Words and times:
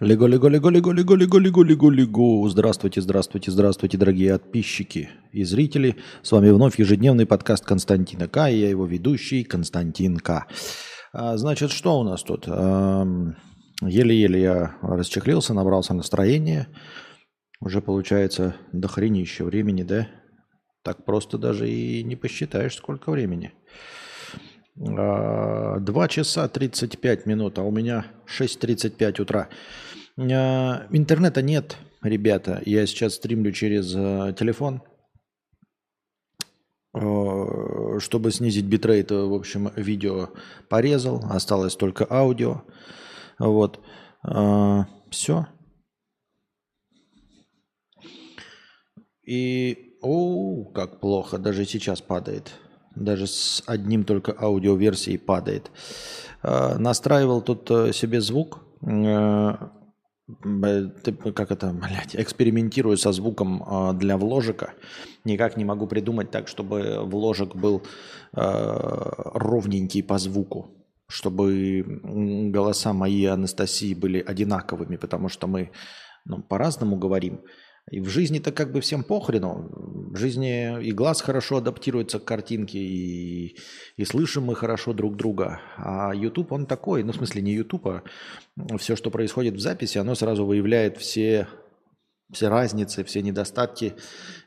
Лего, 0.00 0.26
лего, 0.26 0.48
лего, 0.48 0.70
лего, 0.70 0.92
лего, 0.92 1.14
лего, 1.14 1.38
лего, 1.38 1.62
лего, 1.62 1.90
лего. 1.90 2.48
Здравствуйте, 2.48 3.02
здравствуйте, 3.02 3.50
здравствуйте, 3.50 3.98
дорогие 3.98 4.32
подписчики 4.32 5.10
и 5.30 5.44
зрители. 5.44 5.96
С 6.22 6.32
вами 6.32 6.48
вновь 6.48 6.78
ежедневный 6.78 7.26
подкаст 7.26 7.66
Константина 7.66 8.26
К. 8.26 8.48
И 8.48 8.56
я 8.56 8.70
его 8.70 8.86
ведущий 8.86 9.44
Константин 9.44 10.16
К. 10.16 10.46
А, 11.12 11.36
значит, 11.36 11.70
что 11.70 12.00
у 12.00 12.02
нас 12.02 12.22
тут? 12.22 12.46
Еле-еле 12.46 14.40
я 14.40 14.76
расчехлился, 14.80 15.52
набрался 15.52 15.92
настроения. 15.92 16.68
Уже 17.60 17.82
получается 17.82 18.56
до 18.72 18.88
хренища 18.88 19.44
времени, 19.44 19.82
да? 19.82 20.08
Так 20.82 21.04
просто 21.04 21.36
даже 21.36 21.68
и 21.68 22.02
не 22.04 22.16
посчитаешь, 22.16 22.74
сколько 22.74 23.10
времени. 23.10 23.52
2 24.76 25.78
а, 26.04 26.08
часа 26.08 26.48
35 26.48 27.26
минут, 27.26 27.58
а 27.58 27.62
у 27.62 27.70
меня 27.70 28.06
6.35 28.26 29.22
утра. 29.22 29.48
А, 30.18 30.86
интернета 30.90 31.42
нет, 31.42 31.76
ребята. 32.02 32.62
Я 32.64 32.86
сейчас 32.86 33.14
стримлю 33.14 33.52
через 33.52 33.94
э, 33.94 34.34
телефон. 34.38 34.82
Чтобы 36.92 38.32
снизить 38.32 38.64
битрейт, 38.64 39.12
в 39.12 39.32
общем, 39.32 39.70
видео 39.76 40.30
порезал. 40.68 41.24
Осталось 41.30 41.76
только 41.76 42.04
аудио. 42.10 42.62
Вот. 43.38 43.80
А, 44.22 44.86
Все. 45.10 45.46
И, 49.22 49.96
о, 50.02 50.64
как 50.72 51.00
плохо, 51.00 51.38
даже 51.38 51.64
сейчас 51.64 52.00
падает. 52.00 52.52
Даже 52.94 53.26
с 53.26 53.62
одним 53.66 54.04
только 54.04 54.34
аудиоверсией 54.38 55.18
падает. 55.18 55.70
А, 56.42 56.78
настраивал 56.78 57.42
тут 57.42 57.70
э, 57.70 57.92
себе 57.92 58.20
звук. 58.20 58.60
Э, 58.82 59.56
как 61.34 61.50
это, 61.50 61.72
блядь, 61.72 62.14
экспериментирую 62.14 62.96
со 62.96 63.12
звуком 63.12 63.64
а, 63.66 63.92
для 63.92 64.16
вложика. 64.16 64.74
Никак 65.24 65.56
не 65.56 65.64
могу 65.64 65.86
придумать 65.86 66.30
так, 66.30 66.48
чтобы 66.48 67.00
вложек 67.04 67.54
был 67.54 67.82
ровненький 68.32 70.04
по 70.04 70.18
звуку 70.18 70.70
чтобы 71.10 71.84
голоса 72.52 72.92
мои 72.92 73.22
и 73.22 73.26
Анастасии 73.26 73.94
были 73.94 74.20
одинаковыми, 74.20 74.96
потому 74.96 75.28
что 75.28 75.48
мы 75.48 75.72
ну, 76.24 76.40
по-разному 76.40 76.96
говорим. 76.96 77.40
И 77.90 78.00
в 78.00 78.08
жизни-то 78.08 78.52
как 78.52 78.72
бы 78.72 78.80
всем 78.80 79.02
похрену. 79.02 79.68
В 80.12 80.16
жизни 80.16 80.82
и 80.82 80.92
глаз 80.92 81.20
хорошо 81.20 81.56
адаптируется 81.56 82.18
к 82.18 82.24
картинке, 82.24 82.78
и, 82.78 83.56
и 83.96 84.04
слышим 84.04 84.44
мы 84.44 84.54
хорошо 84.54 84.92
друг 84.92 85.16
друга. 85.16 85.60
А 85.76 86.12
YouTube, 86.14 86.52
он 86.52 86.66
такой, 86.66 87.02
ну 87.02 87.12
в 87.12 87.16
смысле 87.16 87.42
не 87.42 87.52
YouTube, 87.52 87.86
а 87.86 88.02
все, 88.78 88.96
что 88.96 89.10
происходит 89.10 89.54
в 89.54 89.60
записи, 89.60 89.98
оно 89.98 90.14
сразу 90.14 90.46
выявляет 90.46 90.98
все 90.98 91.48
все 92.32 92.48
разницы, 92.48 93.04
все 93.04 93.22
недостатки. 93.22 93.94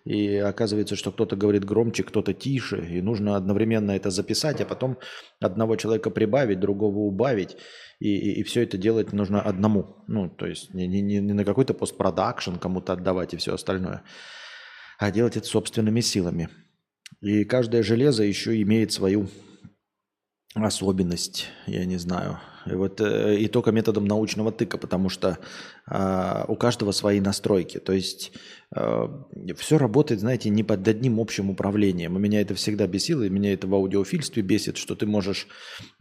И 0.06 0.36
оказывается, 0.38 0.96
что 0.96 1.12
кто-то 1.12 1.36
говорит 1.36 1.66
громче, 1.66 2.04
кто-то 2.04 2.34
тише. 2.34 2.86
И 2.90 3.02
нужно 3.02 3.36
одновременно 3.36 3.92
это 3.92 4.10
записать, 4.10 4.62
а 4.62 4.66
потом 4.66 4.98
одного 5.40 5.76
человека 5.76 6.10
прибавить, 6.10 6.60
другого 6.60 7.00
убавить. 7.00 7.58
И, 8.04 8.18
и, 8.18 8.42
и 8.42 8.44
все 8.44 8.64
это 8.64 8.78
делать 8.78 9.14
нужно 9.14 9.42
одному. 9.42 9.96
Ну, 10.08 10.28
то 10.28 10.46
есть 10.46 10.74
не, 10.74 10.88
не, 10.88 11.02
не 11.02 11.34
на 11.34 11.46
какой-то 11.46 11.74
постпродакшн 11.74 12.56
кому-то 12.56 12.92
отдавать 12.92 13.34
и 13.34 13.38
все 13.38 13.54
остальное, 13.54 14.04
а 15.00 15.10
делать 15.10 15.38
это 15.38 15.48
собственными 15.48 16.02
силами. 16.02 16.50
И 17.22 17.46
каждое 17.46 17.82
железо 17.82 18.24
еще 18.24 18.62
имеет 18.62 18.92
свою 18.92 19.30
особенность, 20.54 21.48
я 21.66 21.86
не 21.86 21.96
знаю. 21.96 22.40
И 22.66 22.74
вот 22.74 23.00
э, 23.00 23.38
и 23.38 23.48
только 23.48 23.72
методом 23.72 24.04
научного 24.04 24.52
тыка, 24.52 24.78
потому 24.78 25.08
что 25.08 25.38
э, 25.90 26.46
у 26.50 26.58
каждого 26.58 26.92
свои 26.92 27.22
настройки. 27.22 27.80
То 27.80 27.94
есть 27.94 28.34
э, 28.76 29.08
все 29.56 29.78
работает, 29.78 30.20
знаете, 30.20 30.50
не 30.50 30.64
под 30.64 30.86
одним 30.86 31.22
общим 31.22 31.50
управлением. 31.50 32.18
И 32.18 32.20
меня 32.20 32.42
это 32.42 32.54
всегда 32.54 32.86
бесило, 32.86 33.24
и 33.24 33.30
меня 33.30 33.54
это 33.54 33.68
в 33.68 33.74
аудиофильстве 33.74 34.44
бесит, 34.44 34.76
что 34.76 34.94
ты 34.94 35.06
можешь 35.06 35.48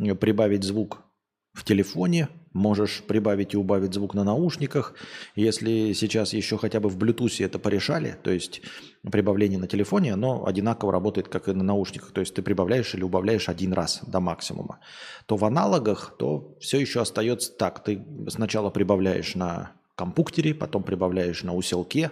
э, 0.00 0.16
прибавить 0.16 0.64
звук 0.64 1.04
в 1.52 1.64
телефоне, 1.64 2.28
можешь 2.54 3.02
прибавить 3.02 3.54
и 3.54 3.56
убавить 3.56 3.94
звук 3.94 4.14
на 4.14 4.24
наушниках. 4.24 4.94
Если 5.36 5.92
сейчас 5.92 6.32
еще 6.32 6.58
хотя 6.58 6.80
бы 6.80 6.88
в 6.88 6.96
Bluetooth 6.96 7.44
это 7.44 7.58
порешали, 7.58 8.16
то 8.22 8.30
есть 8.30 8.62
прибавление 9.10 9.58
на 9.58 9.66
телефоне, 9.66 10.14
оно 10.14 10.46
одинаково 10.46 10.92
работает, 10.92 11.28
как 11.28 11.48
и 11.48 11.52
на 11.52 11.64
наушниках. 11.64 12.12
То 12.12 12.20
есть 12.20 12.34
ты 12.34 12.42
прибавляешь 12.42 12.94
или 12.94 13.02
убавляешь 13.02 13.48
один 13.48 13.72
раз 13.72 14.00
до 14.06 14.20
максимума. 14.20 14.80
То 15.26 15.36
в 15.36 15.44
аналогах, 15.44 16.14
то 16.18 16.56
все 16.60 16.78
еще 16.78 17.00
остается 17.00 17.52
так. 17.52 17.84
Ты 17.84 18.02
сначала 18.28 18.70
прибавляешь 18.70 19.34
на 19.34 19.72
компуктере, 19.94 20.54
потом 20.54 20.82
прибавляешь 20.82 21.42
на 21.42 21.54
усилке, 21.54 22.10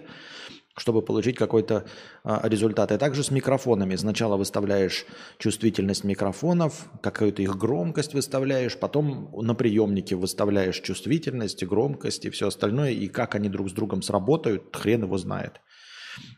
чтобы 0.76 1.02
получить 1.02 1.36
какой-то 1.36 1.84
а, 2.22 2.40
результат. 2.48 2.92
И 2.92 2.96
также 2.96 3.24
с 3.24 3.30
микрофонами. 3.30 3.96
Сначала 3.96 4.36
выставляешь 4.36 5.04
чувствительность 5.38 6.04
микрофонов, 6.04 6.86
какую-то 7.02 7.42
их 7.42 7.56
громкость 7.56 8.14
выставляешь, 8.14 8.76
потом 8.76 9.30
на 9.32 9.54
приемнике 9.54 10.16
выставляешь 10.16 10.80
чувствительность, 10.80 11.64
громкость 11.64 12.24
и 12.24 12.30
все 12.30 12.48
остальное. 12.48 12.92
И 12.92 13.08
как 13.08 13.34
они 13.34 13.48
друг 13.48 13.68
с 13.68 13.72
другом 13.72 14.02
сработают, 14.02 14.74
хрен 14.74 15.02
его 15.02 15.18
знает. 15.18 15.60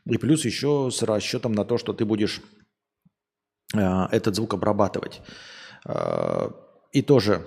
И 0.07 0.17
плюс 0.17 0.45
еще 0.45 0.91
с 0.91 1.03
расчетом 1.03 1.53
на 1.53 1.65
то, 1.65 1.77
что 1.77 1.93
ты 1.93 2.05
будешь 2.05 2.41
а, 3.75 4.09
этот 4.11 4.35
звук 4.35 4.55
обрабатывать. 4.55 5.21
А, 5.85 6.53
и 6.91 7.03
тоже 7.03 7.47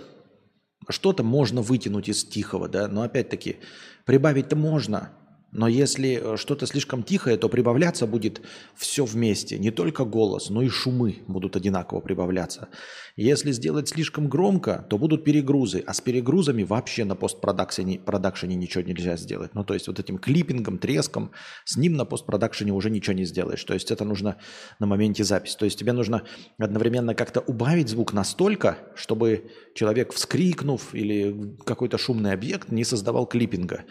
что-то 0.88 1.24
можно 1.24 1.62
вытянуть 1.62 2.10
из 2.10 2.24
тихого, 2.24 2.70
да, 2.70 2.88
но 2.88 3.02
опять-таки 3.02 3.58
прибавить-то 4.06 4.56
можно– 4.56 5.12
но 5.56 5.70
если 5.70 6.22
э, 6.22 6.38
что-то 6.38 6.68
слишком 6.68 7.02
тихое, 7.02 7.38
то 7.38 7.48
прибавляться 7.48 8.06
будет 8.06 8.42
все 8.76 9.06
вместе. 9.06 9.58
Не 9.58 9.72
только 9.72 10.04
голос, 10.04 10.50
но 10.50 10.62
и 10.62 10.68
шумы 10.68 11.24
будут 11.28 11.56
одинаково 11.56 12.02
прибавляться. 12.02 12.68
Если 13.16 13.54
сделать 13.54 13.88
слишком 13.88 14.28
громко, 14.28 14.86
то 14.90 14.98
будут 14.98 15.24
перегрузы. 15.24 15.82
А 15.88 15.94
с 15.94 16.02
перегрузами 16.02 16.64
вообще 16.64 17.06
на 17.06 17.16
постпродакшене 17.16 18.00
продакшене 18.00 18.56
ничего 18.56 18.84
нельзя 18.84 19.16
сделать. 19.16 19.52
Ну, 19.54 19.64
то 19.64 19.74
есть 19.74 19.88
вот 19.88 19.98
этим 19.98 20.18
клиппингом, 20.18 20.78
треском, 20.78 21.32
с 21.64 21.78
ним 21.78 21.94
на 21.94 22.04
постпродакшене 22.04 22.74
уже 22.74 22.90
ничего 22.90 23.14
не 23.14 23.24
сделаешь. 23.24 23.64
То 23.64 23.74
есть 23.74 23.92
это 23.92 24.04
нужно 24.04 24.36
на 24.80 24.88
моменте 24.88 25.24
записи. 25.24 25.56
То 25.58 25.64
есть 25.64 25.80
тебе 25.80 25.94
нужно 25.94 26.24
одновременно 26.58 27.16
как-то 27.16 27.40
убавить 27.40 27.88
звук 27.88 28.12
настолько, 28.12 28.78
чтобы 28.96 29.52
человек, 29.74 30.12
вскрикнув 30.12 30.94
или 30.94 31.56
какой-то 31.66 31.98
шумный 31.98 32.34
объект, 32.34 32.72
не 32.72 32.84
создавал 32.84 33.26
клиппинга. 33.26 33.86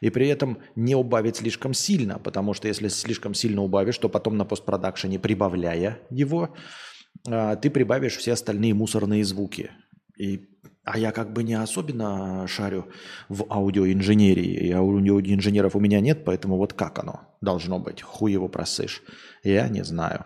И 0.00 0.10
при 0.10 0.28
этом 0.28 0.58
не 0.76 0.94
убавить 0.94 1.36
слишком 1.36 1.74
сильно, 1.74 2.18
потому 2.18 2.54
что 2.54 2.68
если 2.68 2.88
слишком 2.88 3.34
сильно 3.34 3.62
убавишь, 3.62 3.98
то 3.98 4.08
потом 4.08 4.36
на 4.36 4.44
постпродакшене, 4.44 5.18
прибавляя 5.18 6.00
его, 6.10 6.54
а, 7.28 7.56
ты 7.56 7.70
прибавишь 7.70 8.16
все 8.16 8.32
остальные 8.32 8.74
мусорные 8.74 9.24
звуки. 9.24 9.70
И, 10.18 10.48
а 10.84 10.98
я 10.98 11.12
как 11.12 11.32
бы 11.32 11.42
не 11.42 11.54
особенно 11.54 12.46
шарю 12.48 12.86
в 13.28 13.44
аудиоинженерии. 13.50 14.68
И 14.68 14.72
аудиоинженеров 14.72 15.76
у 15.76 15.80
меня 15.80 16.00
нет, 16.00 16.24
поэтому 16.24 16.56
вот 16.56 16.72
как 16.72 16.98
оно 16.98 17.36
должно 17.40 17.78
быть? 17.78 18.02
Хуй 18.02 18.32
его 18.32 18.48
просышь. 18.48 19.02
Я 19.42 19.68
не 19.68 19.84
знаю. 19.84 20.24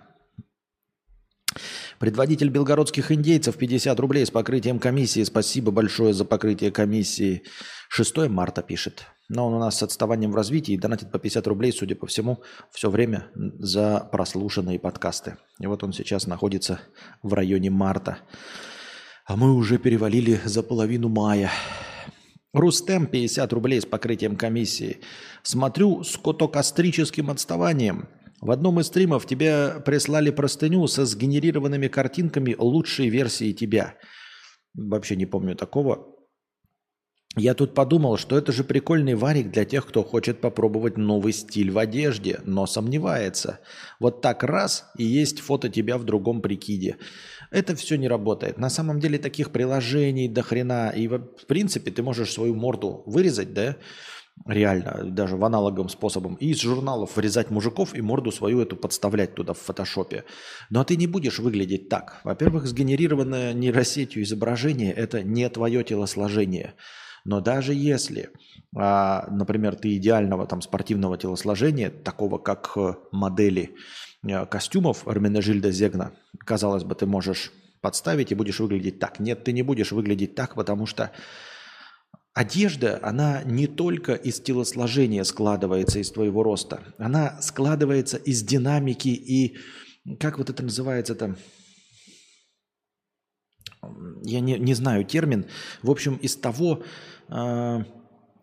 Предводитель 1.98 2.48
белгородских 2.48 3.12
индейцев 3.12 3.56
50 3.56 4.00
рублей 4.00 4.26
с 4.26 4.30
покрытием 4.30 4.78
комиссии. 4.78 5.22
Спасибо 5.22 5.70
большое 5.70 6.14
за 6.14 6.24
покрытие 6.24 6.72
комиссии. 6.72 7.44
6 7.90 8.28
марта 8.28 8.62
пишет. 8.62 9.06
Но 9.32 9.46
он 9.46 9.54
у 9.54 9.58
нас 9.58 9.78
с 9.78 9.82
отставанием 9.82 10.30
в 10.30 10.36
развитии 10.36 10.74
и 10.74 10.76
донатит 10.76 11.10
по 11.10 11.18
50 11.18 11.46
рублей, 11.46 11.72
судя 11.72 11.96
по 11.96 12.06
всему, 12.06 12.42
все 12.70 12.90
время 12.90 13.28
за 13.58 14.06
прослушанные 14.12 14.78
подкасты. 14.78 15.38
И 15.58 15.66
вот 15.66 15.82
он 15.82 15.94
сейчас 15.94 16.26
находится 16.26 16.80
в 17.22 17.32
районе 17.32 17.70
марта. 17.70 18.18
А 19.24 19.36
мы 19.36 19.54
уже 19.54 19.78
перевалили 19.78 20.38
за 20.44 20.62
половину 20.62 21.08
мая. 21.08 21.50
Рустем 22.52 23.06
50 23.06 23.50
рублей 23.54 23.80
с 23.80 23.86
покрытием 23.86 24.36
комиссии. 24.36 25.00
Смотрю 25.42 26.04
с 26.04 26.18
котокастрическим 26.18 27.30
отставанием. 27.30 28.10
В 28.42 28.50
одном 28.50 28.80
из 28.80 28.88
стримов 28.88 29.24
тебе 29.24 29.80
прислали 29.82 30.28
простыню 30.28 30.86
со 30.88 31.06
сгенерированными 31.06 31.88
картинками 31.88 32.54
лучшей 32.58 33.08
версии 33.08 33.54
тебя. 33.54 33.94
Вообще 34.74 35.16
не 35.16 35.24
помню 35.24 35.56
такого. 35.56 36.11
Я 37.36 37.54
тут 37.54 37.72
подумал, 37.72 38.18
что 38.18 38.36
это 38.36 38.52
же 38.52 38.62
прикольный 38.62 39.14
варик 39.14 39.50
для 39.50 39.64
тех, 39.64 39.86
кто 39.86 40.02
хочет 40.04 40.42
попробовать 40.42 40.98
новый 40.98 41.32
стиль 41.32 41.70
в 41.70 41.78
одежде, 41.78 42.40
но 42.44 42.66
сомневается. 42.66 43.60
Вот 43.98 44.20
так 44.20 44.42
раз, 44.42 44.90
и 44.98 45.04
есть 45.04 45.40
фото 45.40 45.70
тебя 45.70 45.96
в 45.96 46.04
другом 46.04 46.42
прикиде. 46.42 46.98
Это 47.50 47.74
все 47.74 47.96
не 47.96 48.06
работает. 48.06 48.58
На 48.58 48.68
самом 48.68 49.00
деле 49.00 49.18
таких 49.18 49.50
приложений 49.50 50.28
до 50.28 50.42
хрена. 50.42 50.90
И 50.90 51.08
в 51.08 51.46
принципе 51.46 51.90
ты 51.90 52.02
можешь 52.02 52.32
свою 52.32 52.54
морду 52.54 53.02
вырезать, 53.06 53.54
да, 53.54 53.76
реально, 54.46 55.04
даже 55.04 55.36
в 55.36 55.44
аналоговом 55.44 55.88
способом, 55.88 56.34
и 56.34 56.50
из 56.50 56.60
журналов 56.60 57.16
вырезать 57.16 57.50
мужиков 57.50 57.94
и 57.94 58.02
морду 58.02 58.30
свою 58.30 58.60
эту 58.60 58.76
подставлять 58.76 59.34
туда 59.34 59.54
в 59.54 59.58
фотошопе. 59.58 60.24
Но 60.68 60.84
ты 60.84 60.96
не 60.96 61.06
будешь 61.06 61.38
выглядеть 61.38 61.88
так. 61.88 62.20
Во-первых, 62.24 62.66
сгенерированное 62.66 63.54
нейросетью 63.54 64.22
изображение– 64.22 64.92
это 64.94 65.22
не 65.22 65.48
твое 65.48 65.82
телосложение. 65.82 66.74
Но 67.24 67.40
даже 67.40 67.74
если, 67.74 68.30
а, 68.76 69.28
например, 69.30 69.76
ты 69.76 69.96
идеального 69.96 70.46
там 70.46 70.62
спортивного 70.62 71.16
телосложения, 71.16 71.90
такого 71.90 72.38
как 72.38 72.72
э, 72.76 72.94
модели 73.12 73.74
э, 74.26 74.46
костюмов 74.46 75.06
Эрминежильда 75.06 75.70
Зегна, 75.70 76.12
казалось 76.38 76.84
бы, 76.84 76.94
ты 76.94 77.06
можешь 77.06 77.52
подставить 77.80 78.32
и 78.32 78.34
будешь 78.34 78.60
выглядеть 78.60 78.98
так. 78.98 79.20
Нет, 79.20 79.44
ты 79.44 79.52
не 79.52 79.62
будешь 79.62 79.92
выглядеть 79.92 80.34
так, 80.34 80.54
потому 80.54 80.86
что 80.86 81.10
Одежда, 82.34 82.98
она 83.02 83.42
не 83.44 83.66
только 83.66 84.14
из 84.14 84.40
телосложения 84.40 85.22
складывается, 85.22 85.98
из 85.98 86.10
твоего 86.10 86.42
роста. 86.42 86.80
Она 86.96 87.38
складывается 87.42 88.16
из 88.16 88.42
динамики 88.42 89.08
и, 89.08 89.58
как 90.18 90.38
вот 90.38 90.48
это 90.48 90.62
называется 90.62 91.14
там, 91.14 91.36
я 94.22 94.40
не, 94.40 94.58
не 94.58 94.74
знаю 94.74 95.04
термин, 95.04 95.46
в 95.82 95.90
общем, 95.90 96.16
из 96.16 96.36
того, 96.36 96.82
э, 97.28 97.84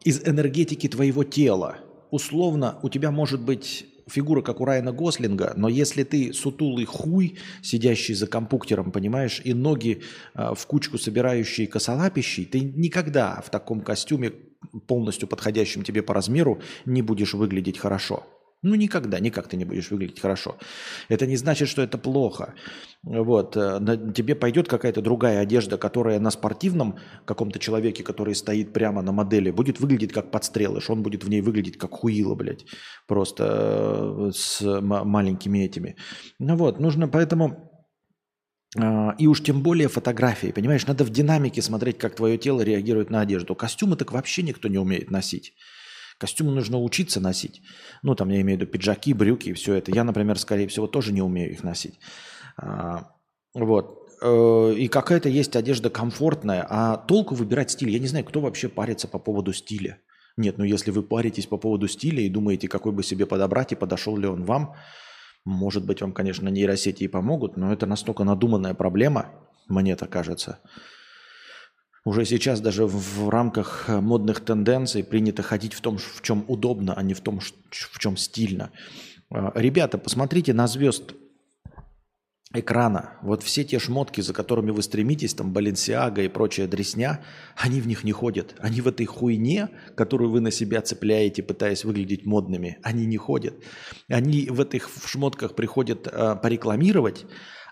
из 0.03 0.27
энергетики 0.27 0.87
твоего 0.87 1.23
тела. 1.23 1.77
Условно, 2.11 2.79
у 2.81 2.89
тебя 2.89 3.11
может 3.11 3.41
быть 3.41 3.85
фигура, 4.07 4.41
как 4.41 4.59
у 4.59 4.65
Райана 4.65 4.91
Гослинга, 4.91 5.53
но 5.55 5.69
если 5.69 6.03
ты 6.03 6.33
сутулый 6.33 6.85
хуй, 6.85 7.37
сидящий 7.61 8.15
за 8.15 8.27
компьютером, 8.27 8.91
понимаешь, 8.91 9.41
и 9.43 9.53
ноги 9.53 10.01
э, 10.33 10.53
в 10.55 10.65
кучку 10.65 10.97
собирающие 10.97 11.67
косолапящий, 11.67 12.45
ты 12.45 12.59
никогда 12.59 13.41
в 13.45 13.49
таком 13.49 13.81
костюме, 13.81 14.31
полностью 14.87 15.27
подходящем 15.27 15.83
тебе 15.83 16.01
по 16.01 16.13
размеру, 16.13 16.61
не 16.85 17.01
будешь 17.01 17.33
выглядеть 17.33 17.77
хорошо. 17.77 18.25
Ну, 18.61 18.75
никогда, 18.75 19.19
никак 19.19 19.47
ты 19.47 19.57
не 19.57 19.65
будешь 19.65 19.89
выглядеть 19.89 20.19
хорошо. 20.19 20.57
Это 21.07 21.25
не 21.25 21.37
значит, 21.37 21.69
что 21.69 21.81
это 21.81 21.97
плохо. 21.97 22.55
Вот. 23.03 23.55
Э, 23.55 23.79
на 23.79 24.13
тебе 24.13 24.35
пойдет 24.35 24.67
какая-то 24.67 25.01
другая 25.01 25.39
одежда, 25.39 25.77
которая 25.77 26.19
на 26.19 26.31
спортивном 26.31 26.97
каком-то 27.25 27.57
человеке, 27.59 28.03
который 28.03 28.35
стоит 28.35 28.73
прямо 28.73 29.01
на 29.01 29.13
модели, 29.13 29.51
будет 29.51 29.79
выглядеть 29.79 30.11
как 30.11 30.31
подстрелыш. 30.31 30.89
Он 30.89 31.03
будет 31.03 31.23
в 31.23 31.29
ней 31.29 31.41
выглядеть 31.41 31.77
как 31.77 31.91
хуило, 31.91 32.35
блядь. 32.35 32.65
Просто 33.07 33.43
э, 34.27 34.31
с 34.33 34.81
маленькими 34.81 35.59
этими. 35.59 35.95
Ну 36.39 36.57
вот, 36.57 36.79
нужно 36.79 37.07
поэтому... 37.07 37.69
А, 38.77 39.15
и 39.17 39.27
уж 39.27 39.41
тем 39.41 39.63
более 39.63 39.87
фотографии, 39.87 40.51
понимаешь, 40.51 40.85
надо 40.85 41.05
в 41.05 41.09
динамике 41.09 41.61
смотреть, 41.61 41.97
как 41.97 42.15
твое 42.15 42.37
тело 42.37 42.61
реагирует 42.61 43.09
на 43.09 43.21
одежду. 43.21 43.55
Костюмы 43.55 43.95
так 43.95 44.11
вообще 44.11 44.43
никто 44.43 44.67
не 44.67 44.77
умеет 44.77 45.11
носить. 45.11 45.53
Костюмы 46.19 46.51
нужно 46.51 46.77
учиться 46.77 47.21
носить. 47.21 47.61
Ну, 48.03 48.13
там 48.13 48.29
я 48.29 48.41
имею 48.41 48.59
в 48.59 48.61
виду 48.61 48.71
пиджаки, 48.71 49.13
брюки 49.13 49.49
и 49.49 49.53
все 49.53 49.75
это. 49.75 49.91
Я, 49.91 50.03
например, 50.03 50.37
скорее 50.37 50.67
всего, 50.67 50.85
тоже 50.85 51.13
не 51.13 51.21
умею 51.21 51.51
их 51.51 51.63
носить. 51.63 51.97
А, 52.57 53.13
вот. 53.53 54.05
Э, 54.21 54.73
и 54.77 54.89
какая-то 54.89 55.29
есть 55.29 55.55
одежда 55.55 55.89
комфортная, 55.89 56.67
а 56.69 56.97
толку 56.97 57.35
выбирать 57.35 57.71
стиль. 57.71 57.89
Я 57.89 57.99
не 57.99 58.07
знаю, 58.07 58.25
кто 58.25 58.41
вообще 58.41 58.67
парится 58.67 59.07
по 59.07 59.17
поводу 59.17 59.53
стиля. 59.53 59.99
Нет, 60.35 60.57
ну 60.57 60.65
если 60.65 60.91
вы 60.91 61.03
паритесь 61.03 61.45
по 61.45 61.57
поводу 61.57 61.87
стиля 61.87 62.21
и 62.21 62.29
думаете, 62.29 62.67
какой 62.67 62.91
бы 62.91 63.01
себе 63.01 63.25
подобрать 63.25 63.71
и 63.71 63.75
подошел 63.75 64.17
ли 64.17 64.27
он 64.27 64.43
вам, 64.43 64.75
может 65.45 65.85
быть, 65.85 66.01
вам, 66.01 66.11
конечно, 66.11 66.49
нейросети 66.49 67.03
и 67.03 67.07
помогут, 67.07 67.55
но 67.55 67.71
это 67.71 67.85
настолько 67.85 68.25
надуманная 68.25 68.73
проблема, 68.73 69.31
мне 69.69 69.95
так 69.95 70.09
кажется, 70.09 70.59
уже 72.05 72.25
сейчас 72.25 72.61
даже 72.61 72.85
в 72.85 73.29
рамках 73.29 73.85
э, 73.87 73.99
модных 73.99 74.39
тенденций 74.39 75.03
принято 75.03 75.43
ходить 75.43 75.73
в 75.73 75.81
том, 75.81 75.97
в 75.97 76.21
чем 76.21 76.45
удобно, 76.47 76.93
а 76.95 77.03
не 77.03 77.13
в 77.13 77.21
том, 77.21 77.39
в 77.39 77.99
чем 77.99 78.17
стильно. 78.17 78.71
Э, 79.31 79.51
ребята, 79.55 79.97
посмотрите 79.97 80.53
на 80.53 80.67
звезд 80.67 81.13
экрана. 82.51 83.19
Вот 83.21 83.43
все 83.43 83.63
те 83.63 83.77
шмотки, 83.77 84.21
за 84.21 84.33
которыми 84.33 84.71
вы 84.71 84.81
стремитесь, 84.81 85.35
там 85.35 85.53
Баленсиага 85.53 86.23
и 86.23 86.27
прочая 86.27 86.67
дресня, 86.67 87.23
они 87.55 87.79
в 87.79 87.87
них 87.87 88.03
не 88.03 88.11
ходят. 88.11 88.55
Они 88.59 88.81
в 88.81 88.87
этой 88.87 89.05
хуйне, 89.05 89.69
которую 89.95 90.31
вы 90.31 90.39
на 90.39 90.49
себя 90.49 90.81
цепляете, 90.81 91.43
пытаясь 91.43 91.85
выглядеть 91.85 92.25
модными, 92.25 92.79
они 92.81 93.05
не 93.05 93.17
ходят. 93.17 93.53
Они 94.07 94.47
в 94.49 94.61
этих 94.61 94.89
шмотках 95.05 95.55
приходят 95.55 96.07
э, 96.07 96.35
порекламировать, 96.41 97.27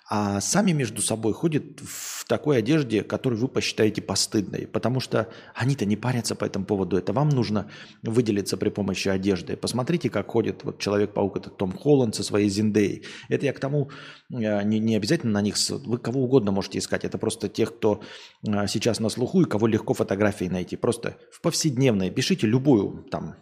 а 0.10 0.40
сами 0.40 0.72
между 0.72 1.02
собой 1.02 1.34
ходят 1.34 1.82
в 1.82 2.26
такой 2.26 2.60
одежде, 2.60 3.04
которую 3.04 3.42
вы 3.42 3.50
посчитаете 3.50 4.02
постыдной, 4.02 4.66
потому 4.66 5.02
что 5.02 5.28
они-то 5.54 5.86
не 5.86 5.98
парятся 5.98 6.34
по 6.36 6.46
этому 6.46 6.66
поводу. 6.66 6.98
Это 6.98 7.12
вам 7.12 7.28
нужно 7.28 7.70
выделиться 8.04 8.56
при 8.56 8.70
помощи 8.70 9.10
одежды. 9.10 9.58
Посмотрите, 9.58 10.10
как 10.10 10.28
ходит 10.28 10.64
вот 10.64 10.80
Человек-паук, 10.80 11.38
это 11.38 11.50
Том 11.50 11.74
Холланд 11.74 12.16
со 12.16 12.24
своей 12.24 12.50
Зиндеей. 12.50 13.04
Это 13.28 13.46
я 13.46 13.54
к 13.54 13.60
тому, 13.60 13.90
э, 14.32 14.64
не, 14.64 14.80
не 14.80 14.96
обязательно 14.96 15.34
на 15.34 15.42
них, 15.42 15.56
вы 15.70 15.98
кого 15.98 16.24
угодно 16.24 16.52
можете 16.52 16.80
искать. 16.80 17.04
Это 17.04 17.18
просто 17.18 17.50
тех, 17.50 17.76
кто 17.76 18.02
э, 18.46 18.68
сейчас 18.68 19.02
на 19.02 19.10
слуху 19.10 19.42
и 19.42 19.46
кого 19.46 19.68
легко 19.68 19.94
фотографии 19.94 20.46
найти. 20.46 20.78
Просто 20.78 21.18
в 21.32 21.42
повседневной 21.42 22.12
пишите 22.12 22.48
любую 22.48 23.06
там 23.12 23.36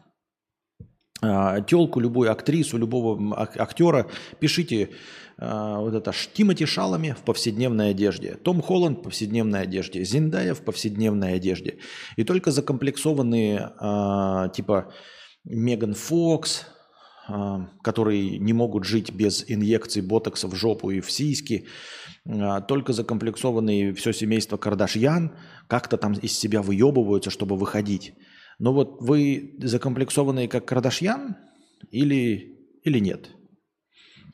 телку, 1.21 1.99
любую 1.99 2.31
актрису, 2.31 2.77
любого 2.77 3.35
актера, 3.57 4.07
пишите 4.39 4.89
а, 5.37 5.79
вот 5.79 5.93
это 5.93 6.13
Тимати 6.33 6.65
Шалами 6.65 7.15
в 7.17 7.23
повседневной 7.23 7.91
одежде, 7.91 8.35
Том 8.35 8.61
Холланд 8.61 8.99
в 8.99 9.01
повседневной 9.03 9.61
одежде, 9.61 10.03
Зиндая 10.03 10.53
в 10.53 10.61
повседневной 10.61 11.33
одежде. 11.33 11.79
И 12.15 12.23
только 12.23 12.51
закомплексованные 12.51 13.71
э, 13.79 14.49
типа 14.53 14.93
Меган 15.43 15.93
Фокс, 15.93 16.65
которые 17.81 18.37
не 18.37 18.53
могут 18.53 18.83
жить 18.83 19.11
без 19.11 19.45
инъекций 19.47 20.03
ботокса 20.03 20.47
в 20.47 20.53
жопу 20.53 20.91
и 20.91 21.01
в 21.01 21.11
сиськи, 21.11 21.65
только 22.67 22.93
закомплексованные 22.93 23.95
все 23.95 24.13
семейство 24.13 24.57
Кардашьян 24.57 25.31
как-то 25.67 25.97
там 25.97 26.13
из 26.13 26.37
себя 26.37 26.61
выебываются, 26.61 27.31
чтобы 27.31 27.57
выходить. 27.57 28.13
Но 28.59 28.73
вот 28.73 29.01
вы 29.01 29.55
закомплексованные 29.59 30.47
как 30.47 30.65
Кардашьян 30.65 31.35
или, 31.91 32.57
или 32.83 32.99
нет? 32.99 33.29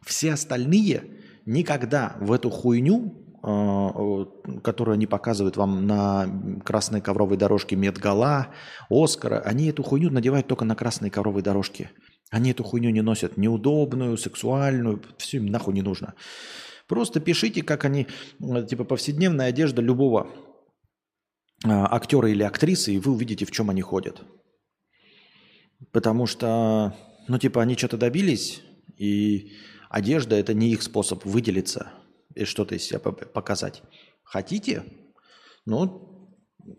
Все 0.06 0.34
остальные 0.34 1.22
никогда 1.46 2.18
в 2.20 2.32
эту 2.32 2.50
хуйню, 2.50 3.38
э, 3.44 4.60
которую 4.64 4.94
они 4.94 5.08
показывают 5.08 5.58
вам 5.58 5.88
на 5.88 6.62
красной 6.64 7.02
ковровой 7.02 7.38
дорожке 7.38 7.76
Медгала, 7.76 8.50
Оскара, 8.90 9.40
они 9.40 9.68
эту 9.68 9.84
хуйню 9.84 10.10
надевают 10.12 10.48
только 10.48 10.66
на 10.66 10.76
красной 10.76 11.10
ковровой 11.10 11.42
дорожке. 11.42 11.92
Они 12.30 12.52
эту 12.52 12.64
хуйню 12.64 12.92
не 12.92 13.02
носят 13.02 13.38
неудобную, 13.38 14.18
сексуальную, 14.18 15.02
все 15.18 15.38
им 15.38 15.48
нахуй 15.48 15.74
не 15.74 15.82
нужно. 15.82 16.14
Просто 16.88 17.20
пишите, 17.20 17.64
как 17.64 17.86
они, 17.86 18.08
типа 18.40 18.84
повседневная 18.84 19.48
одежда 19.48 19.82
любого 19.82 20.30
э, 21.64 21.70
актера 21.70 22.30
или 22.30 22.44
актрисы, 22.44 22.94
и 22.94 23.00
вы 23.00 23.12
увидите, 23.14 23.46
в 23.46 23.52
чем 23.52 23.70
они 23.70 23.82
ходят. 23.82 24.22
Потому 25.92 26.28
что, 26.28 26.96
ну, 27.28 27.38
типа, 27.38 27.62
они 27.62 27.76
что-то 27.76 27.98
добились, 27.98 28.62
и 28.98 29.52
Одежда– 29.92 30.36
это 30.38 30.54
не 30.54 30.72
их 30.72 30.84
способ 30.84 31.26
выделиться 31.26 31.92
и 32.34 32.46
что-то 32.46 32.76
из 32.76 32.84
себя 32.84 33.00
показать. 33.00 33.84
Хотите? 34.24 34.86
Ну, 35.66 36.30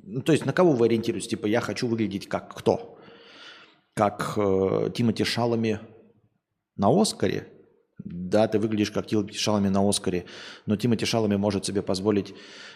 ну, 0.03 0.23
то 0.23 0.33
есть 0.33 0.47
на 0.47 0.55
кого 0.55 0.73
вы 0.73 0.87
ориентируетесь? 0.87 1.29
Типа, 1.29 1.47
я 1.47 1.61
хочу 1.61 1.87
выглядеть 1.89 2.27
как 2.27 2.57
кто? 2.57 2.99
Как 3.93 4.33
э, 4.39 4.91
Тимати 4.95 5.25
Шалами 5.25 5.81
на 6.77 6.89
Оскаре? 6.89 7.52
Да, 8.05 8.49
ты 8.49 8.59
выглядишь 8.59 8.91
как 8.91 9.07
Тимати 9.07 9.37
Шалами 9.37 9.69
на 9.69 9.89
Оскаре, 9.89 10.25
но 10.67 10.77
Тимати 10.77 11.05
Шалами 11.05 11.37
может 11.37 11.65
себе 11.65 11.83
позволить 11.83 12.31
э, 12.31 12.35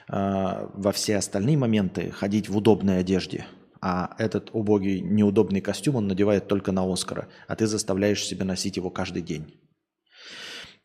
во 0.08 0.92
все 0.92 1.16
остальные 1.16 1.56
моменты 1.56 2.10
ходить 2.10 2.48
в 2.48 2.56
удобной 2.56 2.98
одежде. 3.00 3.46
А 3.80 4.14
этот 4.18 4.50
убогий, 4.52 5.00
неудобный 5.00 5.60
костюм 5.60 5.96
он 5.96 6.08
надевает 6.08 6.48
только 6.48 6.72
на 6.72 6.90
Оскара, 6.90 7.28
а 7.48 7.56
ты 7.56 7.66
заставляешь 7.66 8.24
себя 8.24 8.44
носить 8.44 8.76
его 8.76 8.90
каждый 8.90 9.22
день. 9.22 9.54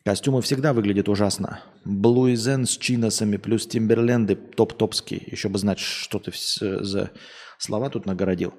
Костюмы 0.03 0.41
всегда 0.41 0.73
выглядят 0.73 1.09
ужасно. 1.09 1.61
Блуизен 1.85 2.65
с 2.65 2.75
чиносами 2.77 3.37
плюс 3.37 3.67
Тимберленды 3.67 4.35
топ-топские. 4.35 5.21
Еще 5.27 5.47
бы 5.47 5.59
знать, 5.59 5.77
что 5.77 6.17
ты 6.17 6.31
за 6.33 7.11
слова 7.59 7.89
тут 7.89 8.07
нагородил. 8.07 8.55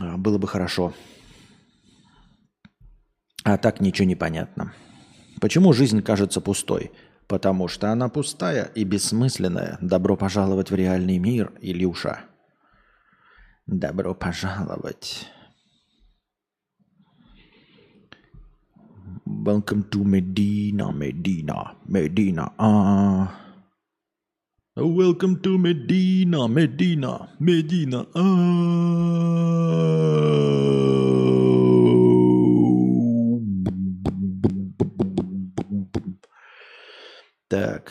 А, 0.00 0.16
было 0.16 0.38
бы 0.38 0.48
хорошо. 0.48 0.92
А 3.50 3.58
так 3.58 3.80
ничего 3.80 4.06
не 4.06 4.14
понятно. 4.14 4.72
Почему 5.40 5.72
жизнь 5.72 6.02
кажется 6.02 6.40
пустой? 6.40 6.92
Потому 7.26 7.66
что 7.66 7.90
она 7.90 8.08
пустая 8.08 8.70
и 8.76 8.84
бессмысленная. 8.84 9.76
Добро 9.80 10.16
пожаловать 10.16 10.70
в 10.70 10.74
реальный 10.76 11.18
мир, 11.18 11.52
Илюша. 11.60 12.20
Добро 13.66 14.14
пожаловать. 14.14 15.26
Welcome 19.26 19.90
to 19.90 20.04
Medina, 20.04 20.92
Medina, 20.92 21.74
Medina. 21.88 22.52
Ah. 22.56 23.32
Welcome 24.76 25.40
to 25.42 25.58
Medina, 25.58 26.46
Medina, 26.46 27.28
Medina. 27.40 28.06
Ah. 28.14 29.30
Так. 37.50 37.90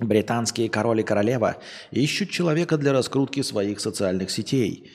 Британские 0.00 0.68
король 0.68 1.00
и 1.00 1.04
королева 1.04 1.56
ищут 1.90 2.28
человека 2.28 2.76
для 2.76 2.92
раскрутки 2.92 3.40
своих 3.40 3.80
социальных 3.80 4.30
сетей. 4.30 4.92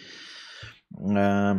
Э, 0.95 1.55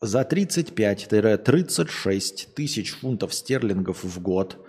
За 0.00 0.22
35-36 0.22 2.54
тысяч 2.56 2.92
фунтов 2.92 3.34
стерлингов 3.34 4.02
в 4.02 4.18
год, 4.22 4.66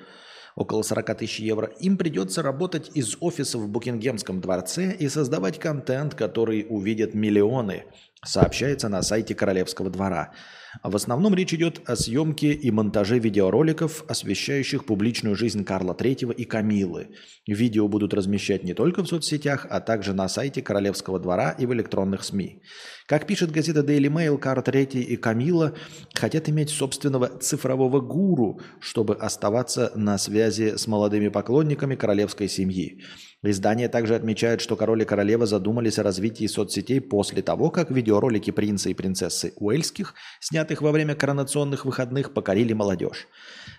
около 0.56 0.84
40 0.84 1.18
тысяч 1.18 1.40
евро, 1.40 1.68
им 1.80 1.98
придется 1.98 2.42
работать 2.42 2.92
из 2.94 3.18
офиса 3.20 3.58
в 3.58 3.68
Букингемском 3.68 4.42
дворце 4.42 4.92
и 4.94 5.10
создавать 5.10 5.60
контент, 5.60 6.16
который 6.16 6.66
увидят 6.70 7.14
миллионы, 7.14 7.86
сообщается 8.24 8.90
на 8.90 9.02
сайте 9.02 9.36
Королевского 9.36 9.90
двора. 9.90 10.34
В 10.82 10.96
основном 10.96 11.36
речь 11.36 11.54
идет 11.54 11.82
о 11.86 11.96
съемке 11.96 12.52
и 12.52 12.72
монтаже 12.72 13.20
видеороликов, 13.20 14.04
освещающих 14.08 14.86
публичную 14.86 15.36
жизнь 15.36 15.64
Карла 15.64 15.94
III 15.94 16.34
и 16.34 16.46
Камилы. 16.46 17.10
Видео 17.46 17.88
будут 17.88 18.14
размещать 18.14 18.64
не 18.64 18.74
только 18.74 19.04
в 19.04 19.08
соцсетях, 19.08 19.68
а 19.70 19.82
также 19.82 20.14
на 20.14 20.28
сайте 20.28 20.62
Королевского 20.62 21.20
двора 21.20 21.52
и 21.52 21.68
в 21.68 21.74
электронных 21.74 22.24
СМИ. 22.24 22.62
Как 23.06 23.28
пишет 23.28 23.52
газета 23.52 23.82
Daily 23.82 24.10
Mail, 24.10 24.38
Карл 24.38 24.64
III 24.64 25.02
и 25.02 25.16
Камила 25.16 25.76
хотят 26.14 26.50
иметь 26.50 26.70
собственного 26.70 27.28
цифрового 27.40 28.00
гуру, 28.00 28.60
чтобы 28.80 29.16
оставаться 29.16 29.92
на 29.96 30.18
связи 30.18 30.76
с 30.78 30.88
молодыми 30.88 31.28
поклонниками 31.28 31.96
королевской 31.96 32.48
семьи. 32.48 33.04
Издание 33.46 33.90
также 33.90 34.16
отмечает, 34.16 34.62
что 34.62 34.78
король 34.78 35.02
и 35.02 35.06
королева 35.06 35.46
задумались 35.46 36.00
о 36.00 36.04
развитии 36.04 36.48
соцсетей 36.48 37.02
после 37.02 37.42
того, 37.42 37.72
как 37.72 37.92
видеоролики 37.92 38.52
принца 38.52 38.90
и 38.90 38.94
принцессы 38.94 39.52
Уэльских, 39.58 40.16
снятых 40.40 40.82
во 40.82 40.94
время 40.94 41.14
коронационных 41.14 41.84
выходных, 41.84 42.34
покорили 42.34 42.72
молодежь. 42.72 43.28